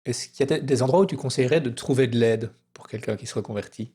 Est-ce 0.06 0.28
qu'il 0.28 0.50
y 0.50 0.52
a 0.52 0.58
des 0.58 0.66
des 0.66 0.84
endroits 0.84 1.02
où 1.02 1.06
tu 1.06 1.16
conseillerais 1.16 1.62
de 1.62 1.70
trouver 1.70 2.08
de 2.08 2.18
l'aide 2.18 2.52
pour 2.74 2.88
quelqu'un 2.88 3.16
qui 3.16 3.28
se 3.28 3.36
reconvertit? 3.36 3.94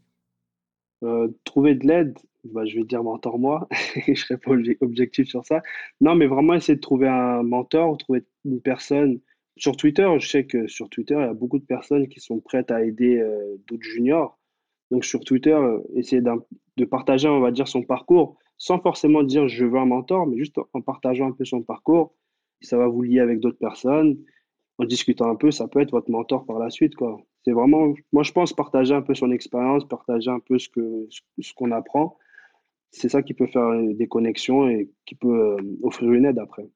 Euh, 1.03 1.29
trouver 1.45 1.75
de 1.75 1.87
l'aide, 1.87 2.19
bah, 2.53 2.65
je 2.67 2.77
vais 2.77 2.85
dire 2.85 3.03
mentor-moi, 3.03 3.69
je 4.07 4.15
serai 4.15 4.39
pas 4.39 4.53
obje- 4.53 4.77
objectif 4.81 5.29
sur 5.29 5.45
ça. 5.45 5.63
Non, 6.01 6.15
mais 6.15 6.27
vraiment 6.27 6.55
essayer 6.55 6.77
de 6.77 6.81
trouver 6.81 7.09
un 7.09 7.43
mentor, 7.43 7.97
trouver 7.99 8.25
une 8.45 8.61
personne. 8.61 9.21
Sur 9.57 9.77
Twitter, 9.77 10.09
je 10.19 10.29
sais 10.29 10.47
que 10.47 10.67
sur 10.69 10.89
Twitter, 10.89 11.15
il 11.15 11.21
y 11.21 11.25
a 11.25 11.35
beaucoup 11.35 11.59
de 11.59 11.65
personnes 11.65 12.09
qui 12.09 12.21
sont 12.21 12.41
prêtes 12.41 12.71
à 12.71 12.85
aider 12.85 13.19
euh, 13.19 13.57
d'autres 13.67 13.83
juniors. 13.83 14.39
Donc 14.91 15.05
sur 15.05 15.21
Twitter, 15.25 15.53
euh, 15.53 15.81
essayer 15.97 16.23
de 16.23 16.85
partager, 16.85 17.29
on 17.29 17.41
va 17.41 17.51
dire, 17.51 17.69
son 17.69 17.83
parcours, 17.83 18.39
sans 18.57 18.79
forcément 18.81 19.23
dire 19.23 19.49
je 19.49 19.65
veux 19.65 19.79
un 19.79 19.87
mentor, 19.87 20.27
mais 20.27 20.39
juste 20.39 20.57
en 20.73 20.81
partageant 20.81 21.29
un 21.29 21.33
peu 21.33 21.45
son 21.45 21.63
parcours. 21.63 22.15
Ça 22.61 22.77
va 22.79 22.89
vous 22.89 23.03
lier 23.03 23.21
avec 23.21 23.41
d'autres 23.41 23.59
personnes 23.59 24.19
en 24.79 24.85
discutant 24.85 25.29
un 25.31 25.37
peu, 25.37 25.51
ça 25.51 25.69
peut 25.69 25.81
être 25.81 25.91
votre 25.91 26.11
mentor 26.11 26.47
par 26.47 26.59
la 26.59 26.71
suite. 26.71 26.93
C'est 27.45 27.53
vraiment, 27.53 27.95
moi, 28.13 28.23
je 28.23 28.33
pense 28.33 28.53
partager 28.53 28.95
un 28.95 29.03
peu 29.03 29.15
son 29.15 29.31
expérience, 29.33 29.87
partager 29.87 30.31
un 30.31 30.41
peu 30.41 30.59
ce 30.59 30.69
ce 31.11 31.21
ce 31.41 31.53
qu'on 31.55 31.71
apprend. 31.73 32.17
C'est 32.91 33.09
ça 33.09 33.23
qui 33.23 33.35
peut 33.35 33.47
faire 33.47 33.71
des 33.95 34.09
connexions 34.09 34.69
et 34.69 34.91
qui 35.07 35.15
peut 35.15 35.57
euh, 35.59 35.79
offrir 35.83 36.13
une 36.13 36.25
aide 36.25 36.39
après. 36.39 36.69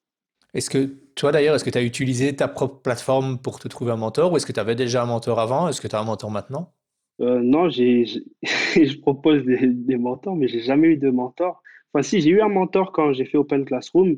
Est-ce 0.55 0.71
que 0.71 0.85
toi 1.15 1.31
d'ailleurs, 1.33 1.55
est-ce 1.57 1.65
que 1.65 1.71
tu 1.71 1.79
as 1.79 1.83
utilisé 1.83 2.35
ta 2.37 2.49
propre 2.49 2.81
plateforme 2.83 3.39
pour 3.41 3.59
te 3.61 3.69
trouver 3.69 3.93
un 3.93 3.97
mentor 3.97 4.33
ou 4.33 4.37
est-ce 4.37 4.47
que 4.47 4.53
tu 4.53 4.61
avais 4.61 4.75
déjà 4.75 5.03
un 5.03 5.07
mentor 5.07 5.39
avant? 5.41 5.69
Est-ce 5.69 5.81
que 5.81 5.89
tu 5.89 5.97
as 5.97 6.01
un 6.01 6.05
mentor 6.05 6.31
maintenant? 6.31 6.73
Euh, 7.21 7.41
non, 7.43 7.69
j'ai, 7.69 8.05
j'ai- 8.05 8.25
je 8.87 8.99
propose 9.01 9.45
des, 9.45 9.67
des 9.69 9.97
mentors, 9.97 10.37
mais 10.37 10.49
j'ai 10.49 10.61
jamais 10.61 10.89
eu 10.89 10.97
de 10.97 11.11
mentor. 11.11 11.63
Enfin, 11.93 12.03
si, 12.03 12.21
j'ai 12.21 12.31
eu 12.31 12.41
un 12.41 12.49
mentor 12.49 12.93
quand 12.93 13.13
j'ai 13.13 13.25
fait 13.25 13.39
Open 13.39 13.65
Classroom. 13.65 14.17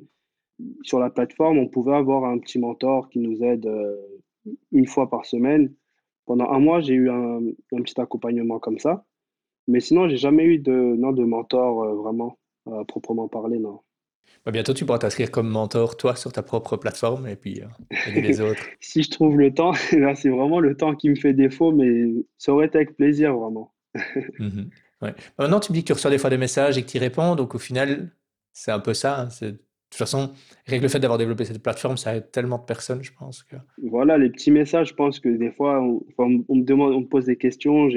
Sur 0.83 1.01
la 1.01 1.11
plateforme, 1.11 1.59
on 1.59 1.69
pouvait 1.69 1.95
avoir 1.97 2.25
un 2.27 2.39
petit 2.39 2.59
mentor 2.61 3.09
qui 3.11 3.19
nous 3.19 3.43
aide 3.45 3.67
euh, 3.67 3.97
une 4.73 4.87
fois 4.87 5.11
par 5.11 5.27
semaine. 5.27 5.75
Pendant 6.27 6.51
un 6.51 6.61
mois, 6.61 6.81
j'ai 6.81 6.95
eu 6.95 7.11
un, 7.11 7.41
un 7.73 7.83
petit 7.83 8.01
accompagnement 8.01 8.59
comme 8.61 8.79
ça. 8.79 9.05
Mais 9.69 9.81
sinon, 9.81 10.09
j'ai 10.09 10.17
jamais 10.17 10.45
eu 10.45 10.59
de, 10.59 10.73
non, 10.73 11.13
de 11.13 11.25
mentor 11.25 11.85
euh, 11.85 11.95
vraiment, 11.95 12.39
à 12.71 12.85
proprement 12.85 13.29
parler, 13.29 13.59
non. 13.59 13.81
Bah, 14.45 14.53
bientôt, 14.53 14.75
tu 14.75 14.85
pourras 14.85 14.99
t'inscrire 14.99 15.31
comme 15.31 15.49
mentor, 15.49 15.97
toi, 15.97 16.17
sur 16.17 16.33
ta 16.33 16.43
propre 16.43 16.77
plateforme 16.77 17.27
et 17.27 17.37
puis 17.37 17.63
euh, 17.63 17.67
aider 18.09 18.21
les 18.21 18.41
autres. 18.43 18.63
Si 18.81 19.03
je 19.03 19.11
trouve 19.11 19.39
le 19.39 19.53
temps, 19.55 19.73
là, 19.93 20.15
c'est 20.15 20.29
vraiment 20.29 20.61
le 20.61 20.77
temps 20.77 20.95
qui 20.95 21.09
me 21.09 21.15
fait 21.15 21.33
défaut, 21.33 21.73
mais 21.73 22.13
ça 22.39 22.53
aurait 22.53 22.67
été 22.67 22.77
avec 22.79 22.97
plaisir, 22.97 23.37
vraiment. 23.37 23.73
Mhm. 24.39 24.71
Ouais. 25.03 25.13
Bah, 25.13 25.45
Maintenant, 25.45 25.61
tu 25.61 25.73
me 25.73 25.75
dis 25.75 25.83
que 25.83 25.89
tu 25.89 25.93
reçois 25.93 26.11
des 26.11 26.19
fois 26.19 26.31
des 26.31 26.39
messages 26.39 26.79
et 26.79 26.83
que 26.83 26.89
tu 26.91 26.97
y 26.97 27.01
réponds, 27.01 27.37
donc 27.37 27.55
au 27.55 27.59
final, 27.59 28.11
c'est 28.53 28.71
un 28.71 28.81
peu 28.81 28.95
ça. 28.95 29.21
hein, 29.23 29.31
c'est 29.31 29.53
toute 29.53 29.99
façon, 29.99 30.33
rien 30.67 30.79
que 30.79 30.83
le 30.83 30.89
fait 30.89 30.99
d'avoir 30.99 31.19
développé 31.19 31.45
cette 31.45 31.63
plateforme, 31.63 31.97
ça 31.97 32.17
aide 32.17 32.33
tellement 32.33 32.59
de 32.59 32.65
personnes, 32.65 33.03
je 33.05 33.13
pense 33.13 33.45
que. 33.45 33.55
Voilà, 33.83 34.19
les 34.19 34.29
petits 34.29 34.51
messages, 34.51 34.89
je 34.89 34.95
pense 34.95 35.21
que 35.21 35.29
des 35.29 35.53
fois, 35.53 35.81
on, 35.81 36.03
on 36.19 36.57
me 36.57 36.65
demande, 36.65 36.95
on 36.95 37.01
me 37.03 37.07
pose 37.07 37.27
des 37.27 37.37
questions, 37.37 37.89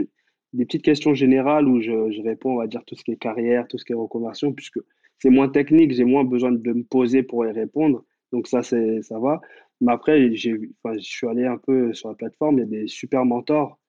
des 0.53 0.65
petites 0.65 0.83
questions 0.83 1.13
générales 1.13 1.67
où 1.67 1.81
je, 1.81 2.11
je, 2.11 2.21
réponds, 2.21 2.53
on 2.53 2.57
va 2.57 2.67
dire, 2.67 2.83
tout 2.85 2.95
ce 2.95 3.03
qui 3.03 3.11
est 3.11 3.17
carrière, 3.17 3.67
tout 3.67 3.77
ce 3.77 3.85
qui 3.85 3.93
est 3.93 3.95
reconversion, 3.95 4.53
puisque 4.53 4.79
c'est 5.19 5.29
moins 5.29 5.49
technique, 5.49 5.91
j'ai 5.91 6.03
moins 6.03 6.23
besoin 6.23 6.51
de 6.51 6.73
me 6.73 6.83
poser 6.83 7.23
pour 7.23 7.45
y 7.45 7.51
répondre. 7.51 8.03
Donc 8.31 8.47
ça, 8.47 8.61
ça 8.61 9.19
va. 9.19 9.41
Mais 9.81 9.91
après, 9.91 10.33
je 10.35 10.57
suis 10.99 11.27
allé 11.27 11.45
un 11.45 11.57
peu 11.57 11.93
sur 11.93 12.09
la 12.09 12.15
plateforme, 12.15 12.57
il 12.57 12.59
y 12.59 12.63
a 12.63 12.81
des 12.81 12.87
super 12.87 13.25
mentors. 13.25 13.79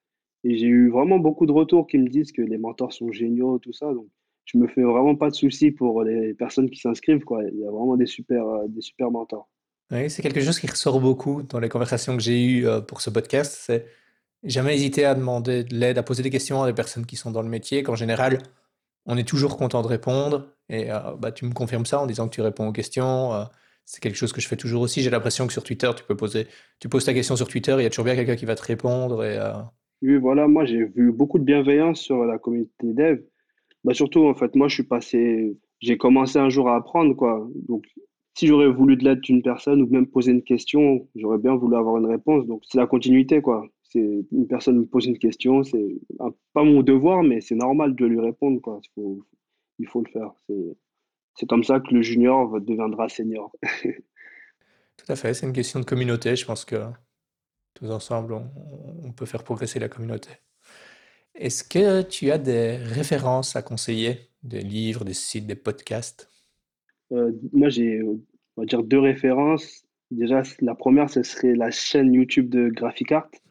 Et 0.44 0.56
j'ai 0.56 0.66
eu 0.66 0.90
vraiment 0.90 1.18
beaucoup 1.18 1.46
de 1.46 1.52
retours 1.52 1.86
qui 1.86 1.98
me 1.98 2.08
disent 2.08 2.32
que 2.32 2.42
les 2.42 2.58
mentors 2.58 2.92
sont 2.92 3.10
géniaux, 3.10 3.58
tout 3.58 3.72
ça. 3.72 3.92
Donc, 3.92 4.08
je 4.44 4.56
me 4.56 4.66
fais 4.66 4.82
vraiment 4.82 5.16
pas 5.16 5.30
de 5.30 5.34
soucis 5.34 5.72
pour 5.72 6.02
les 6.04 6.32
personnes 6.34 6.70
qui 6.70 6.80
s'inscrivent. 6.80 7.22
Il 7.52 7.58
y 7.58 7.66
a 7.66 7.70
vraiment 7.70 7.96
des 7.96 8.06
super, 8.06 8.46
euh, 8.46 8.66
des 8.68 8.80
super 8.80 9.10
mentors. 9.10 9.50
Oui, 9.90 10.08
c'est 10.10 10.22
quelque 10.22 10.40
chose 10.40 10.58
qui 10.58 10.66
ressort 10.66 11.00
beaucoup 11.00 11.42
dans 11.42 11.60
les 11.60 11.68
conversations 11.68 12.16
que 12.16 12.22
j'ai 12.22 12.44
eues 12.44 12.66
euh, 12.66 12.80
pour 12.80 13.00
ce 13.00 13.10
podcast. 13.10 13.58
C'est 13.66 13.86
jamais 14.44 14.74
hésiter 14.74 15.04
à 15.04 15.14
demander 15.14 15.64
de 15.64 15.74
l'aide, 15.74 15.98
à 15.98 16.02
poser 16.02 16.22
des 16.22 16.30
questions 16.30 16.62
à 16.62 16.66
des 16.66 16.74
personnes 16.74 17.06
qui 17.06 17.16
sont 17.16 17.30
dans 17.30 17.42
le 17.42 17.48
métier, 17.48 17.82
qu'en 17.82 17.94
général, 17.94 18.38
on 19.06 19.16
est 19.16 19.26
toujours 19.26 19.56
content 19.56 19.82
de 19.82 19.88
répondre. 19.88 20.54
Et 20.68 20.92
euh, 20.92 20.98
bah, 21.18 21.32
tu 21.32 21.44
me 21.44 21.52
confirmes 21.52 21.86
ça 21.86 22.00
en 22.00 22.06
disant 22.06 22.28
que 22.28 22.34
tu 22.34 22.40
réponds 22.40 22.68
aux 22.68 22.72
questions. 22.72 23.32
c'est 23.84 24.00
quelque 24.00 24.16
chose 24.16 24.32
que 24.32 24.40
je 24.40 24.48
fais 24.48 24.56
toujours 24.56 24.82
aussi. 24.82 25.02
J'ai 25.02 25.10
l'impression 25.10 25.46
que 25.46 25.52
sur 25.52 25.64
Twitter, 25.64 25.90
tu 25.96 26.04
peux 26.04 26.16
poser, 26.16 26.46
tu 26.80 26.88
poses 26.88 27.04
ta 27.04 27.14
question 27.14 27.36
sur 27.36 27.48
Twitter, 27.48 27.74
il 27.78 27.82
y 27.82 27.86
a 27.86 27.90
toujours 27.90 28.04
bien 28.04 28.16
quelqu'un 28.16 28.36
qui 28.36 28.44
va 28.44 28.54
te 28.54 28.62
répondre. 28.62 29.24
Et, 29.24 29.38
Oui, 30.02 30.16
voilà, 30.18 30.46
moi 30.46 30.64
j'ai 30.64 30.84
vu 30.84 31.12
beaucoup 31.12 31.38
de 31.38 31.44
bienveillance 31.44 32.00
sur 32.00 32.24
la 32.24 32.38
communauté 32.38 32.92
dev. 32.92 33.20
Bah 33.84 33.94
surtout, 33.94 34.26
en 34.26 34.34
fait, 34.34 34.54
moi, 34.54 34.68
je 34.68 34.74
suis 34.74 34.82
passé, 34.82 35.56
j'ai 35.80 35.96
commencé 35.96 36.38
un 36.38 36.48
jour 36.48 36.68
à 36.68 36.76
apprendre, 36.76 37.14
quoi. 37.14 37.48
Donc, 37.68 37.86
si 38.34 38.46
j'aurais 38.46 38.70
voulu 38.70 38.96
de 38.96 39.04
l'aide 39.04 39.20
d'une 39.20 39.42
personne 39.42 39.82
ou 39.82 39.86
même 39.88 40.06
poser 40.06 40.32
une 40.32 40.42
question, 40.42 41.08
j'aurais 41.14 41.38
bien 41.38 41.54
voulu 41.54 41.76
avoir 41.76 41.96
une 41.96 42.06
réponse. 42.06 42.46
Donc, 42.46 42.62
c'est 42.66 42.78
la 42.78 42.86
continuité, 42.86 43.40
quoi. 43.40 43.66
C'est 43.88 44.26
une 44.32 44.46
personne 44.46 44.80
me 44.80 44.86
pose 44.86 45.06
une 45.06 45.18
question, 45.18 45.62
c'est 45.62 45.98
pas 46.52 46.62
mon 46.62 46.82
devoir, 46.82 47.22
mais 47.22 47.40
c'est 47.40 47.54
normal 47.54 47.94
de 47.94 48.04
lui 48.04 48.20
répondre, 48.20 48.60
quoi. 48.60 48.80
Il 48.84 48.90
faut, 48.94 49.26
il 49.78 49.86
faut 49.88 50.02
le 50.02 50.10
faire. 50.10 50.32
C'est 51.34 51.48
comme 51.48 51.64
ça 51.64 51.80
que 51.80 51.94
le 51.94 52.02
junior 52.02 52.60
deviendra 52.60 53.08
senior. 53.08 53.50
Tout 53.82 55.12
à 55.12 55.16
fait, 55.16 55.32
c'est 55.32 55.46
une 55.46 55.52
question 55.52 55.80
de 55.80 55.84
communauté. 55.84 56.36
Je 56.36 56.44
pense 56.44 56.64
que 56.64 56.76
tous 57.74 57.90
ensemble, 57.90 58.34
on, 58.34 58.50
on 59.04 59.12
peut 59.12 59.26
faire 59.26 59.44
progresser 59.44 59.78
la 59.78 59.88
communauté. 59.88 60.30
Est-ce 61.38 61.62
que 61.62 62.02
tu 62.02 62.32
as 62.32 62.38
des 62.38 62.76
références 62.76 63.54
à 63.54 63.62
conseiller, 63.62 64.18
des 64.42 64.60
livres, 64.60 65.04
des 65.04 65.14
sites, 65.14 65.46
des 65.46 65.54
podcasts? 65.54 66.28
Euh, 67.12 67.32
Moi, 67.52 67.68
j'ai, 67.68 68.02
on 68.02 68.20
va 68.56 68.66
dire, 68.66 68.82
deux 68.82 68.98
références. 68.98 69.84
Déjà, 70.10 70.42
la 70.60 70.74
première, 70.74 71.08
ce 71.08 71.22
serait 71.22 71.54
la 71.54 71.70
chaîne 71.70 72.12
YouTube 72.12 72.48
de 72.48 72.70
Graphicart, 72.70 73.28
hmm. 73.30 73.47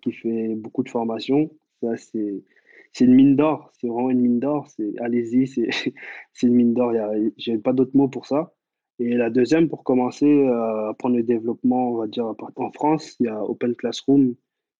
Qui 0.00 0.12
fait 0.12 0.54
beaucoup 0.54 0.82
de 0.82 0.88
formations. 0.88 1.50
Ça, 1.82 1.96
c'est, 1.96 3.04
une 3.04 3.14
mine 3.14 3.36
d'or. 3.36 3.70
C'est 3.80 3.86
vraiment 3.86 4.10
une 4.10 4.20
mine 4.20 4.40
d'or. 4.40 4.68
Allez-y, 5.00 5.46
c'est, 6.32 6.46
une 6.46 6.54
mine 6.54 6.74
d'or. 6.74 6.92
Je 7.38 7.52
n'ai 7.52 7.58
pas 7.58 7.72
d'autres 7.72 7.96
mots 7.96 8.08
pour 8.08 8.26
ça. 8.26 8.52
Et 9.00 9.14
la 9.14 9.30
deuxième, 9.30 9.68
pour 9.68 9.84
commencer 9.84 10.26
euh, 10.26 10.52
à 10.52 10.88
apprendre 10.88 11.16
le 11.16 11.22
développement, 11.22 11.92
on 11.92 11.96
va 11.98 12.08
dire, 12.08 12.26
en 12.56 12.72
France, 12.72 13.16
il 13.20 13.26
y 13.26 13.28
a 13.28 13.44
Open 13.44 13.76
Classroom 13.76 14.34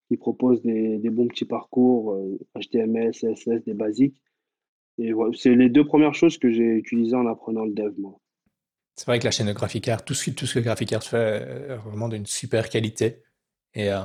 qui 0.09 0.17
propose 0.17 0.61
des, 0.63 0.99
des 0.99 1.11
bons 1.11 1.29
petits 1.29 1.45
parcours 1.45 2.19
HTML, 2.57 3.09
euh, 3.09 3.35
CSS, 3.35 3.65
des 3.65 3.75
basiques. 3.75 4.21
Et 4.99 5.13
voilà, 5.13 5.33
c'est 5.37 5.55
les 5.55 5.69
deux 5.69 5.87
premières 5.87 6.15
choses 6.15 6.39
que 6.39 6.51
j'ai 6.51 6.65
utilisées 6.65 7.15
en 7.15 7.27
apprenant 7.27 7.65
le 7.65 7.73
dev, 7.73 7.93
moi. 7.99 8.19
C'est 8.97 9.07
vrai 9.07 9.21
que 9.21 9.25
la 9.25 9.31
chaîne 9.31 9.47
de 9.47 9.53
Graphicart, 9.53 10.05
tout 10.05 10.15
ce, 10.15 10.31
que 10.31 10.59
Graphicart 10.59 11.05
fait 11.05 11.47
est 11.69 11.77
vraiment 11.77 12.09
d'une 12.09 12.27
super 12.27 12.69
qualité. 12.69 13.23
Et 13.75 13.93
euh, 13.93 14.01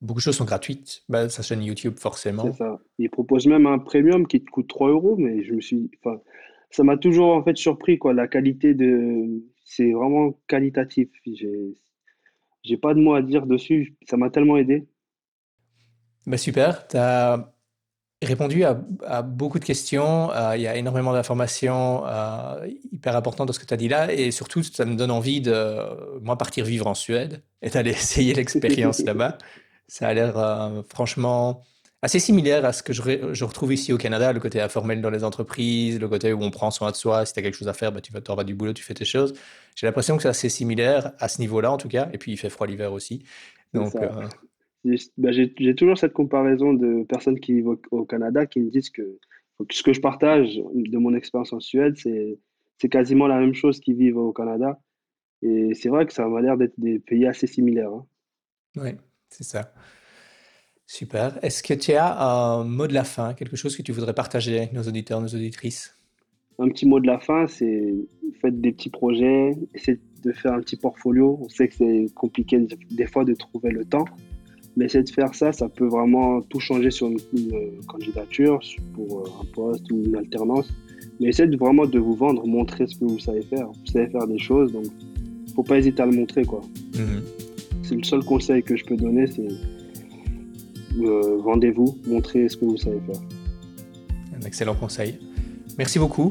beaucoup 0.00 0.20
de 0.20 0.22
choses 0.22 0.36
sont 0.36 0.44
gratuites. 0.44 1.02
Bah, 1.08 1.28
sa 1.28 1.42
chaîne 1.42 1.62
YouTube, 1.62 1.98
forcément. 1.98 2.44
C'est 2.44 2.58
ça. 2.58 2.80
Il 2.98 3.10
propose 3.10 3.46
même 3.46 3.66
un 3.66 3.78
premium 3.78 4.26
qui 4.26 4.42
te 4.42 4.50
coûte 4.50 4.68
3 4.68 4.90
euros, 4.90 5.16
mais 5.16 5.44
je 5.44 5.54
me 5.54 5.60
suis. 5.60 5.90
Enfin, 6.02 6.20
ça 6.70 6.84
m'a 6.84 6.96
toujours 6.96 7.34
en 7.34 7.42
fait 7.42 7.56
surpris, 7.56 7.98
quoi. 7.98 8.14
La 8.14 8.28
qualité 8.28 8.74
de. 8.74 9.42
C'est 9.64 9.92
vraiment 9.92 10.38
qualitatif. 10.48 11.08
J'ai, 11.24 11.74
j'ai 12.64 12.76
pas 12.76 12.94
de 12.94 13.00
mots 13.00 13.14
à 13.14 13.22
dire 13.22 13.46
dessus. 13.46 13.96
Ça 14.08 14.16
m'a 14.16 14.30
tellement 14.30 14.56
aidé. 14.56 14.88
Bah 16.26 16.36
super, 16.36 16.86
tu 16.86 16.96
as 16.96 17.52
répondu 18.22 18.64
à, 18.64 19.22
beaucoup 19.22 19.58
de 19.58 19.64
questions. 19.64 20.30
Euh, 20.32 20.56
il 20.56 20.62
y 20.62 20.66
a 20.66 20.76
énormément 20.76 21.12
d'informations 21.12 22.04
euh, 22.06 22.68
hyper 22.92 23.16
importantes 23.16 23.46
dans 23.46 23.52
ce 23.52 23.58
que 23.58 23.64
tu 23.64 23.74
as 23.74 23.78
dit 23.78 23.88
là. 23.88 24.12
Et 24.12 24.30
surtout, 24.30 24.62
ça 24.62 24.84
me 24.84 24.96
donne 24.96 25.10
envie 25.10 25.40
de, 25.40 26.20
moi, 26.20 26.36
partir 26.36 26.64
vivre 26.64 26.86
en 26.86 26.94
Suède 26.94 27.42
et 27.62 27.70
d'aller 27.70 27.90
essayer 27.92 28.34
l'expérience 28.34 29.00
là-bas. 29.00 29.38
Ça 29.90 30.06
a 30.06 30.14
l'air 30.14 30.38
euh, 30.38 30.82
franchement 30.88 31.64
assez 32.00 32.20
similaire 32.20 32.64
à 32.64 32.72
ce 32.72 32.84
que 32.84 32.92
je, 32.92 33.02
je, 33.34 33.44
retrouve 33.44 33.72
ici 33.74 33.92
au 33.92 33.98
Canada, 33.98 34.32
le 34.32 34.38
côté 34.38 34.60
informel 34.60 35.02
dans 35.02 35.10
les 35.10 35.24
entreprises, 35.24 35.98
le 35.98 36.08
côté 36.08 36.32
où 36.32 36.40
on 36.40 36.52
prend 36.52 36.70
soin 36.70 36.92
de 36.92 36.96
soi. 36.96 37.26
Si 37.26 37.32
tu 37.32 37.40
as 37.40 37.42
quelque 37.42 37.56
chose 37.56 37.66
à 37.66 37.72
faire, 37.72 37.90
bah, 37.90 38.00
tu 38.00 38.12
vas, 38.12 38.44
du 38.44 38.54
boulot, 38.54 38.72
tu 38.72 38.84
fais 38.84 38.94
tes 38.94 39.04
choses. 39.04 39.34
J'ai 39.74 39.88
l'impression 39.88 40.16
que 40.16 40.22
c'est 40.22 40.28
assez 40.28 40.48
similaire 40.48 41.12
à 41.18 41.26
ce 41.26 41.40
niveau-là, 41.40 41.72
en 41.72 41.76
tout 41.76 41.88
cas. 41.88 42.08
Et 42.12 42.18
puis, 42.18 42.30
il 42.30 42.36
fait 42.36 42.50
froid 42.50 42.68
l'hiver 42.68 42.92
aussi. 42.92 43.24
Donc, 43.74 43.92
bah, 45.18 45.32
j'ai 45.32 45.74
toujours 45.74 45.98
cette 45.98 46.12
comparaison 46.12 46.72
de 46.72 47.02
personnes 47.02 47.40
qui 47.40 47.54
vivent 47.54 47.76
au, 47.90 48.04
Canada 48.04 48.46
qui 48.46 48.60
me 48.60 48.70
disent 48.70 48.90
que, 48.90 49.18
ce 49.70 49.82
que 49.82 49.92
je 49.92 50.00
partage 50.00 50.54
de 50.72 50.98
mon 50.98 51.14
expérience 51.14 51.52
en 51.52 51.58
Suède, 51.58 51.96
c'est 51.96 52.88
quasiment 52.88 53.26
la 53.26 53.40
même 53.40 53.54
chose 53.54 53.80
qu'ils 53.80 53.96
vivent 53.96 54.18
au 54.18 54.32
Canada. 54.32 54.78
Et 55.42 55.74
c'est 55.74 55.88
vrai 55.88 56.06
que 56.06 56.12
ça 56.12 56.28
m'a 56.28 56.40
l'air 56.40 56.56
d'être 56.56 56.78
des 56.78 57.00
pays 57.00 57.26
assez 57.26 57.48
similaires. 57.48 57.90
Hein. 57.90 58.06
Oui, 58.76 58.90
c'est 59.30 59.44
ça. 59.44 59.72
Super. 60.86 61.38
Est-ce 61.42 61.62
que 61.62 61.74
tu 61.74 61.92
as 61.92 62.20
un 62.20 62.64
mot 62.64 62.86
de 62.86 62.94
la 62.94 63.04
fin, 63.04 63.32
quelque 63.34 63.56
chose 63.56 63.76
que 63.76 63.82
tu 63.82 63.92
voudrais 63.92 64.14
partager 64.14 64.58
avec 64.58 64.72
nos 64.72 64.82
auditeurs, 64.82 65.20
nos 65.20 65.28
auditrices? 65.28 65.94
Un 66.58 66.68
petit 66.68 66.84
mot 66.84 67.00
de 67.00 67.06
la 67.06 67.18
fin, 67.18 67.46
c'est 67.46 67.94
faites 68.40 68.60
des 68.60 68.72
petits 68.72 68.90
projets, 68.90 69.56
essayez 69.74 70.00
de 70.22 70.32
faire 70.32 70.52
un 70.52 70.60
petit 70.60 70.76
portfolio. 70.76 71.38
On 71.40 71.48
sait 71.48 71.68
que 71.68 71.74
c'est 71.74 72.06
compliqué 72.14 72.66
des 72.90 73.06
fois 73.06 73.24
de 73.24 73.34
trouver 73.34 73.70
le 73.70 73.84
temps. 73.84 74.04
Mais 74.76 74.86
essayer 74.86 75.02
de 75.02 75.10
faire 75.10 75.34
ça, 75.34 75.52
ça 75.52 75.68
peut 75.68 75.86
vraiment 75.86 76.40
tout 76.42 76.60
changer 76.60 76.90
sur 76.90 77.08
une, 77.08 77.18
candidature, 77.86 78.60
pour 78.94 79.20
euh, 79.20 79.30
un 79.42 79.44
poste 79.52 79.90
ou 79.90 80.02
une 80.04 80.16
alternance. 80.16 80.72
Mais 81.18 81.28
essayez 81.28 81.56
vraiment 81.56 81.86
de 81.86 81.98
vous 81.98 82.14
vendre, 82.14 82.46
montrer 82.46 82.86
ce 82.86 82.96
que 82.98 83.04
vous 83.04 83.18
savez 83.18 83.42
faire. 83.42 83.66
Vous 83.68 83.86
savez 83.86 84.08
faire 84.08 84.26
des 84.26 84.38
choses, 84.38 84.72
donc 84.72 84.86
faut 85.54 85.62
pas 85.62 85.78
hésiter 85.78 86.02
à 86.02 86.06
le 86.06 86.12
montrer. 86.12 86.44
quoi. 86.44 86.60
Mhm. 86.94 87.49
C'est 87.90 87.96
le 87.96 88.04
seul 88.04 88.22
conseil 88.22 88.62
que 88.62 88.76
je 88.76 88.84
peux 88.84 88.96
donner, 88.96 89.26
c'est 89.26 89.48
euh, 91.02 91.38
vendez-vous, 91.42 91.98
montrez 92.06 92.48
ce 92.48 92.56
que 92.56 92.64
vous 92.64 92.76
savez 92.76 93.00
faire. 93.04 93.20
Un 94.32 94.46
excellent 94.46 94.76
conseil. 94.76 95.18
Merci 95.76 95.98
beaucoup. 95.98 96.30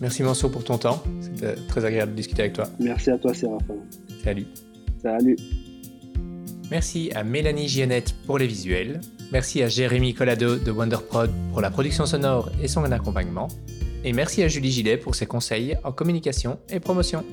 Merci 0.00 0.22
Mansour 0.22 0.52
pour 0.52 0.62
ton 0.62 0.78
temps. 0.78 1.02
C'était 1.20 1.56
très 1.66 1.84
agréable 1.84 2.12
de 2.12 2.16
discuter 2.18 2.42
avec 2.42 2.52
toi. 2.52 2.68
Merci 2.78 3.10
à 3.10 3.18
toi 3.18 3.34
Séraphin. 3.34 3.74
Salut. 4.22 4.46
Salut. 5.02 5.36
Merci 6.70 7.10
à 7.16 7.24
Mélanie 7.24 7.66
Giannette 7.66 8.14
pour 8.24 8.38
les 8.38 8.46
visuels. 8.46 9.00
Merci 9.32 9.60
à 9.60 9.68
Jérémy 9.68 10.14
Collado 10.14 10.54
de 10.54 10.70
WonderProd 10.70 11.32
pour 11.50 11.60
la 11.60 11.70
production 11.72 12.06
sonore 12.06 12.48
et 12.62 12.68
son 12.68 12.84
accompagnement. 12.84 13.48
Et 14.04 14.12
merci 14.12 14.44
à 14.44 14.46
Julie 14.46 14.70
Gillet 14.70 14.98
pour 14.98 15.16
ses 15.16 15.26
conseils 15.26 15.76
en 15.82 15.90
communication 15.90 16.60
et 16.70 16.78
promotion. 16.78 17.24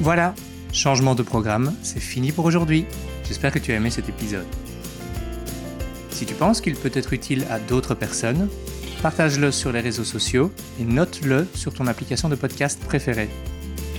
Voilà, 0.00 0.34
changement 0.78 1.16
de 1.16 1.24
programme, 1.24 1.74
c'est 1.82 2.00
fini 2.00 2.30
pour 2.30 2.44
aujourd'hui. 2.44 2.86
J'espère 3.26 3.52
que 3.52 3.58
tu 3.58 3.72
as 3.72 3.74
aimé 3.74 3.90
cet 3.90 4.08
épisode. 4.08 4.46
Si 6.10 6.24
tu 6.24 6.34
penses 6.34 6.60
qu'il 6.60 6.76
peut 6.76 6.92
être 6.94 7.12
utile 7.12 7.44
à 7.50 7.58
d'autres 7.58 7.94
personnes, 7.94 8.48
partage-le 9.02 9.50
sur 9.50 9.72
les 9.72 9.80
réseaux 9.80 10.04
sociaux 10.04 10.52
et 10.80 10.84
note-le 10.84 11.48
sur 11.54 11.74
ton 11.74 11.88
application 11.88 12.28
de 12.28 12.36
podcast 12.36 12.80
préférée. 12.80 13.28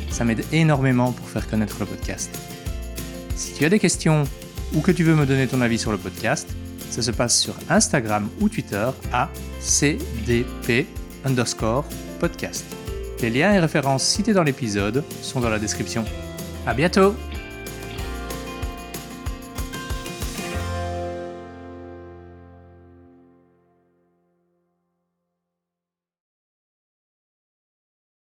Ça 0.10 0.24
m'aide 0.24 0.46
énormément 0.54 1.12
pour 1.12 1.28
faire 1.28 1.50
connaître 1.50 1.76
le 1.82 1.86
podcast. 1.86 2.32
Si 3.36 3.54
tu 3.54 3.66
as 3.66 3.70
des 3.70 3.80
questions 3.80 4.24
ou 4.74 4.80
que 4.80 4.92
tu 4.92 5.04
veux 5.04 5.16
me 5.16 5.26
donner 5.26 5.48
ton 5.48 5.60
avis 5.60 5.80
sur 5.80 5.92
le 5.92 5.98
podcast, 5.98 6.50
ça 6.90 7.02
se 7.02 7.12
passe 7.12 7.40
sur 7.40 7.56
Instagram 7.70 8.30
ou 8.40 8.48
Twitter 8.48 8.90
à 9.12 9.30
cdp 9.60 10.88
underscore 11.26 11.84
podcast. 12.22 12.66
Les 13.22 13.30
liens 13.30 13.54
et 13.54 13.60
références 13.60 14.06
cités 14.06 14.34
dans 14.34 14.44
l'épisode 14.44 15.04
sont 15.22 15.42
dans 15.42 15.50
la 15.50 15.60
description. 15.60 16.06
À 16.66 16.74
bientôt! 16.74 17.16